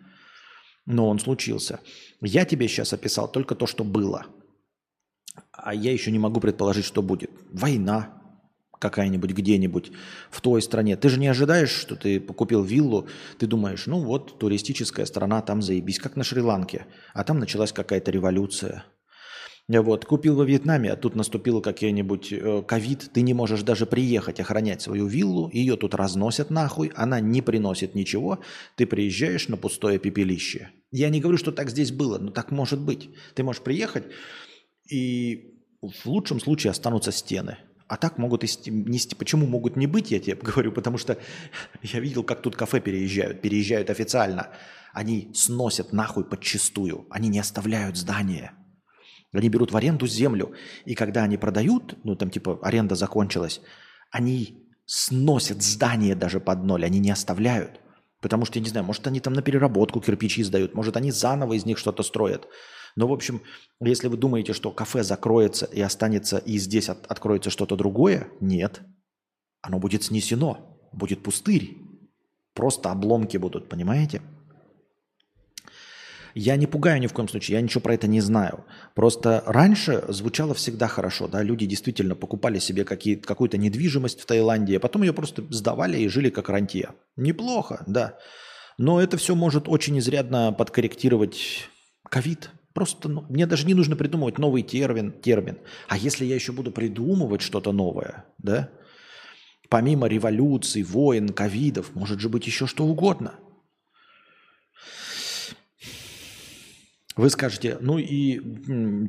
Но 0.88 1.10
он 1.10 1.20
случился. 1.20 1.80
Я 2.22 2.44
тебе 2.44 2.68
сейчас 2.68 2.92
описал 2.92 3.32
только 3.32 3.54
то, 3.54 3.68
что 3.68 3.84
было. 3.84 4.26
А 5.52 5.74
я 5.74 5.92
еще 5.92 6.12
не 6.12 6.20
могу 6.20 6.40
предположить, 6.40 6.86
что 6.86 7.02
будет. 7.02 7.32
Война, 7.52 8.18
какая-нибудь 8.80 9.32
где-нибудь 9.32 9.92
в 10.30 10.42
той 10.42 10.62
стране. 10.62 10.96
Ты 10.98 11.10
же 11.10 11.20
не 11.20 11.28
ожидаешь, 11.28 11.72
что 11.72 11.96
ты 11.96 12.20
купил 12.20 12.64
виллу, 12.64 13.08
ты 13.38 13.48
думаешь, 13.48 13.88
ну 13.88 14.00
вот 14.00 14.40
туристическая 14.40 15.06
страна, 15.06 15.42
там 15.42 15.62
заебись, 15.62 16.00
как 16.00 16.16
на 16.16 16.24
Шри-Ланке. 16.24 16.86
А 17.14 17.24
там 17.24 17.40
началась 17.40 17.72
какая-то 17.72 18.12
революция. 18.12 18.86
Вот, 19.70 20.06
купил 20.06 20.38
во 20.38 20.46
Вьетнаме, 20.46 20.94
а 20.94 20.96
тут 20.96 21.16
наступил 21.16 21.62
какой-нибудь 21.62 22.32
э, 22.32 22.64
ковид, 22.66 23.10
ты 23.14 23.22
не 23.22 23.34
можешь 23.34 23.64
даже 23.64 23.86
приехать 23.86 24.40
охранять 24.40 24.82
свою 24.82 25.08
виллу, 25.08 25.50
ее 25.52 25.76
тут 25.76 25.94
разносят 25.94 26.50
нахуй, 26.50 26.94
она 26.96 27.20
не 27.20 27.42
приносит 27.42 27.94
ничего, 27.94 28.40
ты 28.78 28.86
приезжаешь 28.86 29.50
на 29.50 29.58
пустое 29.58 30.00
пепелище. 30.00 30.70
Я 30.92 31.10
не 31.10 31.20
говорю, 31.20 31.38
что 31.38 31.52
так 31.52 31.70
здесь 31.70 31.92
было, 31.92 32.18
но 32.18 32.32
так 32.32 32.52
может 32.52 32.80
быть. 32.80 33.10
Ты 33.36 33.44
можешь 33.44 33.62
приехать, 33.62 34.06
и 34.90 35.54
в 35.82 36.06
лучшем 36.06 36.40
случае 36.40 36.72
останутся 36.72 37.12
стены. 37.12 37.58
А 37.88 37.96
так 37.96 38.18
могут 38.18 38.44
и 38.44 38.48
нести. 38.70 39.16
Почему 39.16 39.48
могут 39.48 39.78
не 39.78 39.88
быть, 39.88 40.12
я 40.12 40.20
тебе 40.20 40.36
говорю, 40.42 40.72
потому 40.72 40.98
что 40.98 41.18
я 41.82 42.00
видел, 42.00 42.24
как 42.24 42.42
тут 42.42 42.56
кафе 42.56 42.80
переезжают. 42.80 43.42
Переезжают 43.42 43.90
официально. 43.90 44.50
Они 44.94 45.32
сносят 45.34 45.94
нахуй 45.94 46.26
подчистую. 46.26 47.08
Они 47.10 47.30
не 47.30 47.40
оставляют 47.40 47.98
здания. 47.98 48.54
Они 49.32 49.50
берут 49.50 49.72
в 49.72 49.78
аренду 49.78 50.08
землю. 50.08 50.54
И 50.86 50.96
когда 50.96 51.24
они 51.24 51.38
продают, 51.38 51.98
ну 52.04 52.16
там 52.16 52.30
типа 52.30 52.60
аренда 52.62 52.96
закончилась, 52.96 53.62
они 54.12 54.68
сносят 54.86 55.62
здание 55.62 56.16
даже 56.16 56.40
под 56.40 56.64
ноль. 56.64 56.86
Они 56.86 57.00
не 57.00 57.12
оставляют. 57.12 57.80
Потому 58.20 58.46
что, 58.46 58.58
я 58.58 58.64
не 58.64 58.70
знаю, 58.70 58.86
может, 58.86 59.06
они 59.06 59.20
там 59.20 59.34
на 59.34 59.42
переработку 59.42 60.02
кирпичи 60.02 60.44
сдают, 60.44 60.74
может, 60.74 60.98
они 60.98 61.12
заново 61.12 61.54
из 61.54 61.66
них 61.66 61.78
что-то 61.78 62.02
строят. 62.02 62.48
Но, 62.98 63.08
в 63.08 63.14
общем, 63.14 63.44
если 63.80 64.08
вы 64.08 64.18
думаете, 64.18 64.54
что 64.54 64.72
кафе 64.72 65.04
закроется 65.04 65.66
и 65.66 65.80
останется, 65.80 66.40
и 66.40 66.58
здесь 66.58 66.90
от, 66.90 67.06
откроется 67.06 67.52
что-то 67.52 67.76
другое, 67.76 68.28
нет. 68.42 68.82
Оно 69.62 69.78
будет 69.78 70.04
снесено, 70.04 70.80
будет 70.92 71.22
пустырь. 71.22 71.78
Просто 72.56 72.90
обломки 72.90 73.38
будут, 73.38 73.70
понимаете? 73.70 74.24
Я 76.34 76.56
не 76.56 76.66
пугаю 76.66 77.00
ни 77.00 77.06
в 77.06 77.14
коем 77.14 77.28
случае, 77.30 77.58
я 77.58 77.62
ничего 77.62 77.82
про 77.82 77.94
это 77.94 78.08
не 78.08 78.20
знаю. 78.20 78.66
Просто 78.96 79.44
раньше 79.46 80.04
звучало 80.08 80.56
всегда 80.56 80.88
хорошо, 80.88 81.28
да, 81.28 81.44
люди 81.44 81.68
действительно 81.68 82.16
покупали 82.16 82.58
себе 82.58 82.84
какие, 82.84 83.14
какую-то 83.16 83.60
недвижимость 83.60 84.22
в 84.22 84.26
Таиланде, 84.26 84.78
а 84.78 84.80
потом 84.80 85.04
ее 85.04 85.14
просто 85.14 85.44
сдавали 85.52 86.00
и 86.00 86.08
жили 86.08 86.32
как 86.32 86.50
рантье. 86.50 86.94
Неплохо, 87.16 87.84
да. 87.86 88.18
Но 88.80 89.00
это 89.00 89.18
все 89.18 89.36
может 89.36 89.68
очень 89.68 90.00
изрядно 90.00 90.52
подкорректировать 90.52 91.70
ковид. 92.10 92.52
Просто 92.78 93.10
ну, 93.10 93.26
мне 93.28 93.48
даже 93.48 93.66
не 93.66 93.74
нужно 93.74 93.96
придумывать 93.96 94.38
новый 94.38 94.62
термин, 94.62 95.12
термин. 95.12 95.58
А 95.88 95.98
если 95.98 96.26
я 96.26 96.36
еще 96.36 96.52
буду 96.52 96.72
придумывать 96.72 97.42
что-то 97.42 97.72
новое, 97.72 98.26
да? 98.38 98.70
Помимо 99.68 100.06
революций, 100.06 100.84
войн, 100.84 101.30
ковидов, 101.30 101.96
может 101.96 102.20
же 102.20 102.30
быть 102.30 102.46
еще 102.46 102.68
что 102.68 102.86
угодно. 102.86 103.34
Вы 107.16 107.32
скажете, 107.32 107.80
ну 107.82 107.98
и 107.98 108.40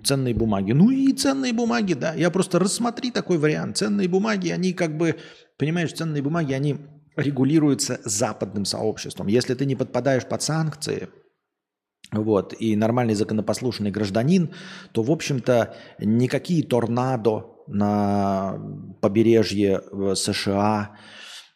ценные 0.03 0.33
бумаги. 0.33 0.73
Ну 0.73 0.89
и 0.89 1.13
ценные 1.13 1.53
бумаги, 1.53 1.93
да. 1.93 2.15
Я 2.15 2.31
просто 2.31 2.59
рассмотри 2.59 3.11
такой 3.11 3.37
вариант. 3.37 3.77
Ценные 3.77 4.09
бумаги, 4.09 4.49
они 4.49 4.73
как 4.73 4.97
бы, 4.97 5.17
понимаешь, 5.59 5.93
ценные 5.93 6.23
бумаги, 6.23 6.55
они 6.55 6.79
регулируются 7.17 8.01
западным 8.03 8.65
сообществом. 8.65 9.27
Если 9.27 9.53
ты 9.53 9.67
не 9.67 9.77
подпадаешь 9.77 10.25
под 10.25 10.41
санкции, 10.41 11.11
вот, 12.12 12.55
и 12.59 12.77
нормальный 12.77 13.14
законопослушный 13.14 13.90
гражданин, 13.90 14.51
то, 14.92 15.03
в 15.03 15.11
общем-то, 15.11 15.75
никакие 15.99 16.62
торнадо 16.62 17.47
на 17.66 18.59
побережье 19.01 19.83
США, 20.14 20.97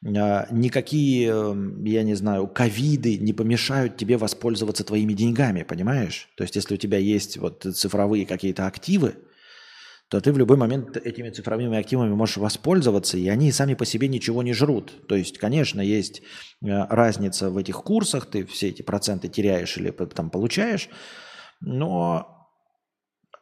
а, 0.05 0.47
никакие, 0.51 1.27
я 1.85 2.03
не 2.03 2.15
знаю, 2.15 2.49
ковиды 2.49 3.19
не 3.19 3.33
помешают 3.33 3.97
тебе 3.97 4.17
воспользоваться 4.17 4.85
твоими 4.85 5.13
деньгами, 5.13 5.63
понимаешь? 5.63 6.29
То 6.37 6.43
есть, 6.43 6.57
если 6.57 6.75
у 6.75 6.79
тебя 6.79 6.99
есть 6.99 7.37
вот 7.39 7.63
цифровые 7.63 8.27
какие-то 8.27 8.67
активы, 8.67 9.15
то 10.13 10.21
ты 10.21 10.31
в 10.31 10.37
любой 10.37 10.59
момент 10.59 10.99
этими 10.99 11.31
цифровыми 11.31 11.79
активами 11.79 12.13
можешь 12.13 12.37
воспользоваться, 12.37 13.17
и 13.17 13.29
они 13.29 13.51
сами 13.51 13.73
по 13.73 13.87
себе 13.87 14.09
ничего 14.09 14.43
не 14.43 14.53
жрут. 14.53 15.07
То 15.09 15.17
есть, 15.17 15.39
конечно, 15.39 15.81
есть 15.81 16.21
э, 16.21 16.67
разница 16.91 17.49
в 17.49 17.57
этих 17.57 17.77
курсах, 17.83 18.27
ты 18.27 18.45
все 18.45 18.69
эти 18.69 18.83
проценты 18.83 19.29
теряешь 19.29 19.79
или 19.79 19.91
там 19.91 20.29
получаешь, 20.29 20.91
но 21.63 22.47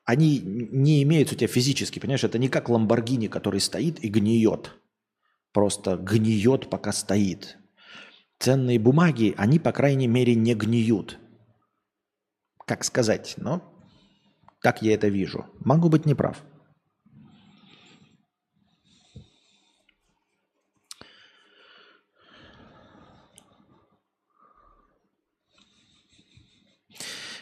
они 0.04 0.38
не 0.38 1.02
имеют 1.02 1.32
у 1.32 1.34
тебя 1.34 1.48
физически, 1.48 1.98
понимаешь, 1.98 2.22
это 2.22 2.38
не 2.38 2.48
как 2.48 2.68
Ламборгини, 2.68 3.26
который 3.26 3.58
стоит 3.58 4.04
и 4.04 4.08
гниет. 4.08 4.70
Просто 5.52 5.96
гниет, 5.96 6.70
пока 6.70 6.92
стоит. 6.92 7.58
Ценные 8.38 8.78
бумаги, 8.78 9.34
они, 9.36 9.58
по 9.58 9.72
крайней 9.72 10.06
мере, 10.06 10.36
не 10.36 10.54
гниют. 10.54 11.18
Как 12.64 12.84
сказать, 12.84 13.34
но 13.38 13.60
так 14.62 14.82
я 14.82 14.94
это 14.94 15.08
вижу. 15.08 15.46
Могу 15.58 15.88
быть 15.88 16.06
неправ. 16.06 16.40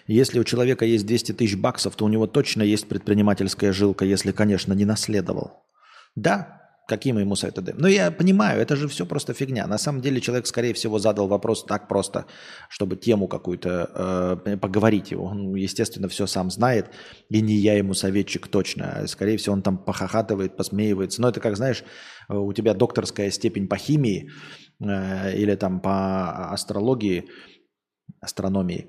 Если 0.09 0.41
у 0.41 0.45
человека 0.45 0.87
есть 0.87 1.07
200 1.07 1.33
тысяч 1.33 1.57
баксов, 1.57 1.95
то 1.95 2.07
у 2.07 2.09
него 2.09 2.27
точно 2.27 2.63
есть 2.63 2.89
предпринимательская 2.89 3.73
жилка, 3.73 4.07
если, 4.07 4.33
конечно, 4.33 4.73
не 4.73 4.87
наследовал. 4.87 5.63
Да, 6.17 6.63
какие 6.89 7.13
мы 7.13 7.21
ему 7.21 7.37
советы 7.37 7.61
даем? 7.61 7.77
Но 7.79 7.89
я 7.89 8.11
понимаю, 8.11 8.59
это 8.59 8.75
же 8.75 8.89
все 8.89 9.05
просто 9.05 9.35
фигня. 9.35 9.67
На 9.67 9.77
самом 9.77 10.01
деле 10.01 10.23
человек, 10.23 10.47
скорее 10.47 10.73
всего, 10.73 10.99
задал 10.99 11.29
вопрос 11.29 11.63
так 11.63 11.89
просто, 11.89 12.25
чтобы 12.71 12.97
тему 12.97 13.29
какую-то 13.29 14.41
э, 14.47 14.57
поговорить. 14.57 15.13
Он, 15.13 15.55
естественно, 15.55 16.09
все 16.09 16.27
сам 16.27 16.51
знает, 16.51 16.87
и 17.29 17.43
не 17.43 17.57
я 17.57 17.75
ему 17.75 17.93
советчик 17.93 18.49
точно. 18.49 19.07
Скорее 19.09 19.37
всего, 19.37 19.53
он 19.53 19.61
там 19.61 19.77
похохатывает, 19.77 20.57
посмеивается. 20.57 21.21
Но 21.21 21.29
это 21.29 21.41
как, 21.41 21.59
знаешь, 21.59 21.85
у 22.31 22.55
тебя 22.55 22.73
докторская 22.73 23.31
степень 23.31 23.69
по 23.69 23.77
химии 23.77 24.31
э, 24.83 25.37
или 25.37 25.55
там 25.55 25.81
по 25.81 26.51
астрологии– 26.51 27.27
астрономии. 28.21 28.89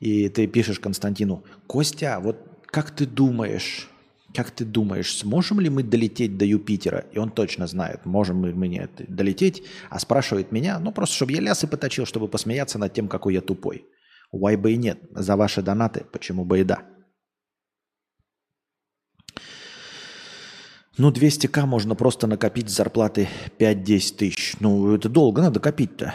И 0.00 0.28
ты 0.28 0.46
пишешь 0.46 0.80
Константину, 0.80 1.44
Костя, 1.66 2.20
вот 2.20 2.36
как 2.66 2.90
ты 2.90 3.06
думаешь, 3.06 3.88
как 4.34 4.50
ты 4.50 4.64
думаешь, 4.64 5.16
сможем 5.16 5.60
ли 5.60 5.70
мы 5.70 5.82
долететь 5.82 6.36
до 6.36 6.44
Юпитера? 6.44 7.04
И 7.12 7.18
он 7.18 7.30
точно 7.30 7.66
знает, 7.66 8.04
можем 8.04 8.44
ли 8.44 8.52
мы 8.52 8.68
не 8.68 8.88
долететь, 9.08 9.62
а 9.90 9.98
спрашивает 9.98 10.52
меня, 10.52 10.78
ну 10.78 10.92
просто 10.92 11.16
чтобы 11.16 11.32
я 11.32 11.40
лясы 11.40 11.66
поточил, 11.66 12.06
чтобы 12.06 12.28
посмеяться 12.28 12.78
над 12.78 12.92
тем, 12.92 13.08
какой 13.08 13.34
я 13.34 13.40
тупой. 13.40 13.86
Why 14.32 14.56
бы 14.56 14.72
и 14.72 14.76
нет, 14.76 14.98
за 15.10 15.36
ваши 15.36 15.62
донаты, 15.62 16.04
почему 16.12 16.44
бы 16.44 16.60
и 16.60 16.64
да. 16.64 16.82
Ну, 20.98 21.12
200к 21.12 21.64
можно 21.64 21.94
просто 21.94 22.26
накопить 22.26 22.68
с 22.68 22.74
зарплаты 22.74 23.28
5-10 23.58 24.16
тысяч. 24.16 24.56
Ну, 24.58 24.96
это 24.96 25.08
долго 25.08 25.40
надо 25.40 25.60
копить-то. 25.60 26.12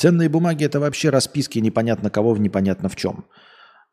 Ценные 0.00 0.30
бумаги– 0.30 0.64
это 0.64 0.80
вообще 0.80 1.10
расписки 1.10 1.58
непонятно 1.58 2.08
кого 2.08 2.32
в 2.32 2.40
непонятно 2.40 2.88
в 2.88 2.96
чем. 2.96 3.26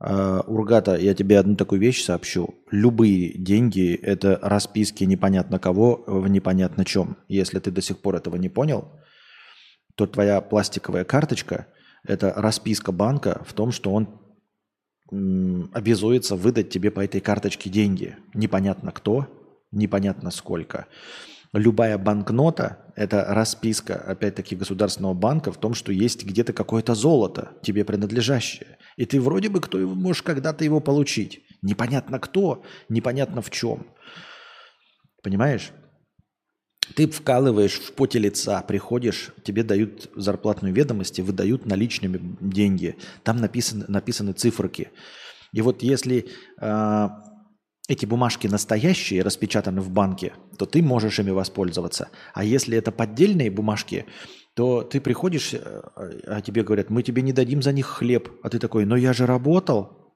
Uh, 0.01 0.41
Ургата, 0.47 0.95
я 0.95 1.13
тебе 1.13 1.37
одну 1.37 1.57
такую 1.57 1.81
вещь 1.81 2.01
сообщу. 2.01 2.55
Любые 2.71 3.37
деньги– 3.37 3.93
это 4.01 4.39
расписки 4.41 5.03
непонятно 5.03 5.59
кого 5.59 6.05
в 6.07 6.29
непонятно 6.29 6.85
чем. 6.85 7.17
Если 7.27 7.59
ты 7.59 7.71
до 7.71 7.81
сих 7.81 7.99
пор 7.99 8.15
этого 8.15 8.37
не 8.37 8.47
понял, 8.47 8.89
то 9.95 10.07
твоя 10.07 10.39
пластиковая 10.39 11.03
карточка– 11.03 11.67
это 12.07 12.33
расписка 12.37 12.93
банка 12.93 13.43
в 13.45 13.51
том, 13.51 13.73
что 13.73 13.91
он 13.91 14.07
обязуется 15.73 16.37
выдать 16.37 16.69
тебе 16.69 16.89
по 16.89 17.03
этой 17.03 17.19
карточке 17.19 17.69
деньги. 17.69 18.15
Непонятно 18.33 18.93
кто, 18.93 19.27
непонятно 19.73 20.31
сколько. 20.31 20.87
Любая 21.57 21.97
банкнота– 21.97 22.77
это 22.95 23.25
расписка, 23.29 23.95
опять-таки, 23.95 24.55
государственного 24.55 25.15
банка 25.15 25.51
в 25.51 25.57
том, 25.57 25.73
что 25.73 25.91
есть 25.91 26.23
где-то 26.23 26.53
какое-то 26.53 26.93
золото, 26.93 27.53
тебе 27.63 27.83
принадлежащее. 27.83 28.77
И 28.95 29.05
ты 29.05 29.19
вроде 29.19 29.49
бы 29.49 29.59
кто 29.59 29.79
можешь 29.79 30.21
когда-то 30.21 30.63
его 30.63 30.79
получить. 30.79 31.41
Непонятно 31.63 32.19
кто, 32.19 32.63
непонятно 32.89 33.41
в 33.41 33.49
чем. 33.49 33.87
Понимаешь? 35.23 35.71
Ты 36.95 37.07
вкалываешь 37.07 37.79
в 37.79 37.93
поте 37.93 38.19
лица, 38.19 38.61
приходишь, 38.61 39.31
тебе 39.43 39.63
дают 39.63 40.11
зарплатную 40.15 40.75
ведомость 40.75 41.17
и 41.17 41.23
выдают 41.23 41.65
наличными 41.65 42.37
деньги. 42.39 42.97
Там 43.23 43.37
написаны, 43.37 43.85
написаны 43.87 44.33
циферки. 44.33 44.91
И 45.53 45.61
вот 45.61 45.81
если 45.81 46.27
э, 46.61 47.09
эти 47.87 48.05
бумажки 48.05 48.47
настоящие, 48.47 49.23
распечатаны 49.23 49.81
в 49.81 49.89
банке, 49.89 50.33
то 50.57 50.65
ты 50.65 50.81
можешь 50.81 51.19
ими 51.19 51.31
воспользоваться. 51.31 52.09
А 52.33 52.43
если 52.43 52.77
это 52.77 52.91
поддельные 52.91 53.49
бумажки, 53.49 54.05
то 54.55 54.83
ты 54.83 54.99
приходишь, 54.99 55.53
э, 55.53 55.81
а 56.27 56.41
тебе 56.41 56.63
говорят, 56.63 56.89
мы 56.89 57.03
тебе 57.03 57.21
не 57.21 57.31
дадим 57.31 57.61
за 57.61 57.71
них 57.71 57.85
хлеб. 57.85 58.29
А 58.43 58.49
ты 58.49 58.59
такой, 58.59 58.85
но 58.85 58.95
я 58.97 59.13
же 59.13 59.25
работал. 59.25 60.15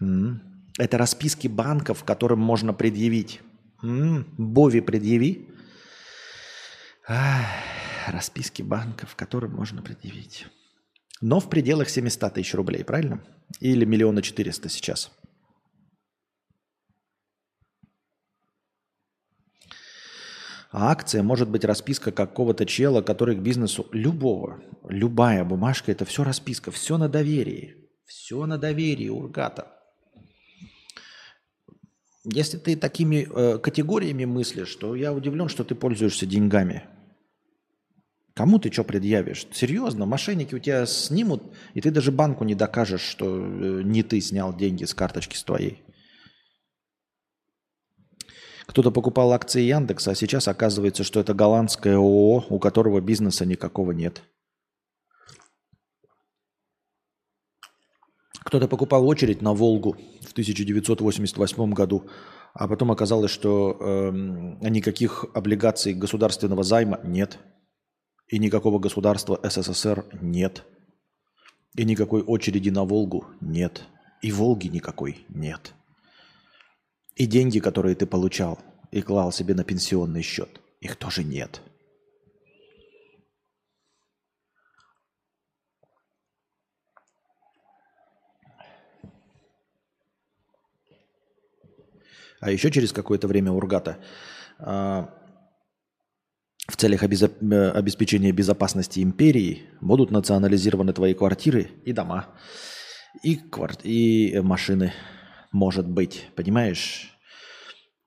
М-м. 0.00 0.42
Это 0.78 0.98
расписки 0.98 1.48
банков, 1.48 2.04
которым 2.04 2.38
можно 2.38 2.72
предъявить. 2.72 3.40
М-м. 3.82 4.26
Бови 4.36 4.80
предъяви. 4.80 5.48
Ах, 7.08 7.46
расписки 8.06 8.62
банков, 8.62 9.16
которым 9.16 9.52
можно 9.54 9.82
предъявить. 9.82 10.46
Но 11.20 11.40
в 11.40 11.50
пределах 11.50 11.88
700 11.88 12.34
тысяч 12.34 12.54
рублей, 12.54 12.84
правильно? 12.84 13.24
Или 13.58 13.84
миллиона 13.84 14.22
четыреста 14.22 14.68
сейчас. 14.68 15.10
А 20.70 20.90
акция 20.90 21.22
может 21.22 21.48
быть 21.48 21.64
расписка 21.64 22.12
какого-то 22.12 22.66
чела, 22.66 23.00
который 23.00 23.36
к 23.36 23.40
бизнесу 23.40 23.86
любого, 23.92 24.60
любая 24.86 25.44
бумажка, 25.44 25.92
это 25.92 26.04
все 26.04 26.24
расписка, 26.24 26.70
все 26.70 26.98
на 26.98 27.08
доверии. 27.08 27.88
Все 28.04 28.44
на 28.46 28.58
доверии, 28.58 29.08
Ургата. 29.08 29.68
Если 32.24 32.58
ты 32.58 32.76
такими 32.76 33.26
э, 33.30 33.58
категориями 33.58 34.26
мыслишь, 34.26 34.74
то 34.76 34.94
я 34.94 35.14
удивлен, 35.14 35.48
что 35.48 35.64
ты 35.64 35.74
пользуешься 35.74 36.26
деньгами. 36.26 36.84
Кому 38.34 38.58
ты 38.58 38.70
что 38.70 38.84
предъявишь? 38.84 39.46
Серьезно, 39.52 40.04
мошенники 40.04 40.54
у 40.54 40.58
тебя 40.58 40.84
снимут, 40.84 41.42
и 41.74 41.80
ты 41.80 41.90
даже 41.90 42.12
банку 42.12 42.44
не 42.44 42.54
докажешь, 42.54 43.00
что 43.00 43.26
э, 43.26 43.82
не 43.82 44.02
ты 44.02 44.20
снял 44.20 44.54
деньги 44.54 44.84
с 44.84 44.92
карточки 44.92 45.36
с 45.36 45.42
твоей. 45.42 45.82
Кто-то 48.68 48.90
покупал 48.90 49.32
акции 49.32 49.62
Яндекса, 49.62 50.10
а 50.10 50.14
сейчас 50.14 50.46
оказывается, 50.46 51.02
что 51.02 51.20
это 51.20 51.32
голландское 51.32 51.96
ООО, 51.96 52.44
у 52.50 52.58
которого 52.58 53.00
бизнеса 53.00 53.46
никакого 53.46 53.92
нет. 53.92 54.22
Кто-то 58.44 58.68
покупал 58.68 59.08
очередь 59.08 59.40
на 59.40 59.54
Волгу 59.54 59.96
в 60.20 60.32
1988 60.32 61.72
году, 61.72 62.10
а 62.52 62.68
потом 62.68 62.92
оказалось, 62.92 63.30
что 63.30 63.76
э, 63.80 64.10
никаких 64.68 65.24
облигаций 65.32 65.94
государственного 65.94 66.62
займа 66.62 67.00
нет, 67.04 67.38
и 68.26 68.38
никакого 68.38 68.78
государства 68.78 69.40
СССР 69.42 70.04
нет, 70.20 70.64
и 71.74 71.84
никакой 71.84 72.22
очереди 72.22 72.68
на 72.68 72.84
Волгу 72.84 73.24
нет, 73.40 73.84
и 74.20 74.30
Волги 74.30 74.68
никакой 74.68 75.24
нет. 75.30 75.72
И 77.18 77.26
деньги, 77.26 77.58
которые 77.58 77.96
ты 77.96 78.06
получал 78.06 78.60
и 78.92 79.02
клал 79.02 79.32
себе 79.32 79.52
на 79.52 79.64
пенсионный 79.64 80.22
счет, 80.22 80.60
их 80.80 80.94
тоже 80.94 81.24
нет. 81.24 81.60
А 92.40 92.52
еще 92.52 92.70
через 92.70 92.92
какое-то 92.92 93.26
время 93.26 93.50
Ургата 93.50 93.98
а, 94.60 95.12
в 96.68 96.76
целях 96.76 97.02
э, 97.02 97.70
обеспечения 97.70 98.30
безопасности 98.30 99.00
империи 99.00 99.64
будут 99.80 100.12
национализированы 100.12 100.92
твои 100.92 101.14
квартиры 101.14 101.68
и 101.84 101.92
дома, 101.92 102.28
и, 103.24 103.34
кварт... 103.34 103.80
и 103.82 104.38
машины, 104.40 104.92
может 105.52 105.88
быть, 105.88 106.28
понимаешь? 106.36 107.16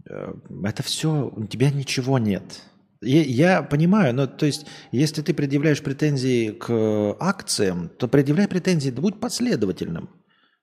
Э, 0.10 0.34
это 0.63 0.84
все, 0.84 1.32
у 1.36 1.45
тебя 1.45 1.71
ничего 1.71 2.19
нет. 2.19 2.62
Я, 3.01 3.23
я 3.23 3.63
понимаю, 3.63 4.13
но 4.13 4.27
то 4.27 4.45
есть, 4.45 4.67
если 4.91 5.21
ты 5.21 5.34
предъявляешь 5.34 5.82
претензии 5.82 6.51
к 6.51 7.15
акциям, 7.19 7.89
то 7.89 8.08
предъявляй 8.08 8.47
претензии, 8.47 8.91
да 8.91 9.01
будь 9.01 9.19
последовательным. 9.19 10.10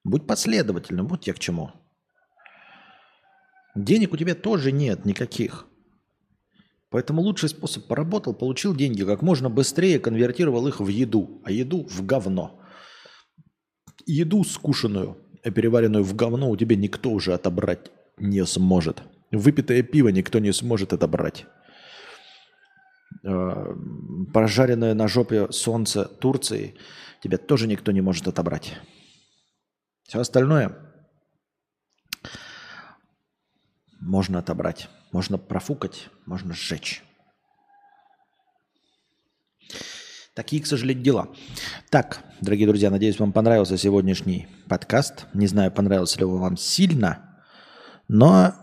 Будь 0.04 0.26
последовательным, 0.26 1.08
вот 1.08 1.26
я 1.26 1.34
к 1.34 1.38
чему. 1.38 1.72
Денег 3.74 4.12
у 4.12 4.16
тебя 4.16 4.34
тоже 4.34 4.72
нет 4.72 5.04
никаких. 5.04 5.66
Поэтому 6.90 7.20
лучший 7.20 7.50
способ 7.50 7.86
поработал, 7.86 8.34
получил 8.34 8.74
деньги, 8.74 9.04
как 9.04 9.20
можно 9.20 9.50
быстрее 9.50 9.98
конвертировал 9.98 10.66
их 10.68 10.80
в 10.80 10.88
еду, 10.88 11.42
а 11.44 11.50
еду 11.50 11.86
в 11.86 12.04
говно. 12.06 12.60
Еду 14.06 14.42
скушенную, 14.44 15.18
переваренную 15.50 16.04
в 16.04 16.14
говно 16.14 16.50
у 16.50 16.56
тебя 16.56 16.76
никто 16.76 17.10
уже 17.10 17.34
отобрать 17.34 17.90
не 18.18 18.44
сможет. 18.46 19.02
Выпитое 19.30 19.82
пиво 19.82 20.08
никто 20.08 20.38
не 20.38 20.52
сможет 20.52 20.92
отобрать. 20.92 21.46
А, 23.24 23.74
прожаренное 24.32 24.94
на 24.94 25.08
жопе 25.08 25.50
солнце 25.50 26.04
Турции 26.04 26.76
тебя 27.22 27.38
тоже 27.38 27.66
никто 27.66 27.92
не 27.92 28.00
может 28.00 28.28
отобрать. 28.28 28.78
Все 30.04 30.20
остальное 30.20 30.76
можно 34.00 34.38
отобрать, 34.38 34.88
можно 35.12 35.36
профукать, 35.36 36.08
можно 36.24 36.54
сжечь. 36.54 37.04
Такие, 40.38 40.62
к 40.62 40.66
сожалению, 40.68 41.02
дела. 41.02 41.28
Так, 41.90 42.20
дорогие 42.40 42.68
друзья, 42.68 42.90
надеюсь, 42.90 43.18
вам 43.18 43.32
понравился 43.32 43.76
сегодняшний 43.76 44.46
подкаст. 44.68 45.26
Не 45.34 45.48
знаю, 45.48 45.72
понравился 45.72 46.16
ли 46.20 46.24
он 46.24 46.38
вам 46.38 46.56
сильно, 46.56 47.40
но 48.06 48.54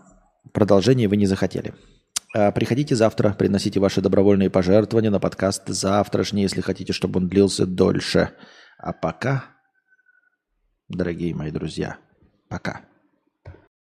продолжение 0.54 1.06
вы 1.06 1.18
не 1.18 1.26
захотели. 1.26 1.74
А, 2.34 2.50
приходите 2.50 2.96
завтра, 2.96 3.34
приносите 3.34 3.78
ваши 3.78 4.00
добровольные 4.00 4.48
пожертвования 4.48 5.10
на 5.10 5.20
подкаст 5.20 5.68
завтрашний, 5.68 6.40
если 6.40 6.62
хотите, 6.62 6.94
чтобы 6.94 7.20
он 7.20 7.28
длился 7.28 7.66
дольше. 7.66 8.30
А 8.78 8.94
пока, 8.94 9.44
дорогие 10.88 11.34
мои 11.34 11.50
друзья, 11.50 11.98
пока. 12.48 12.86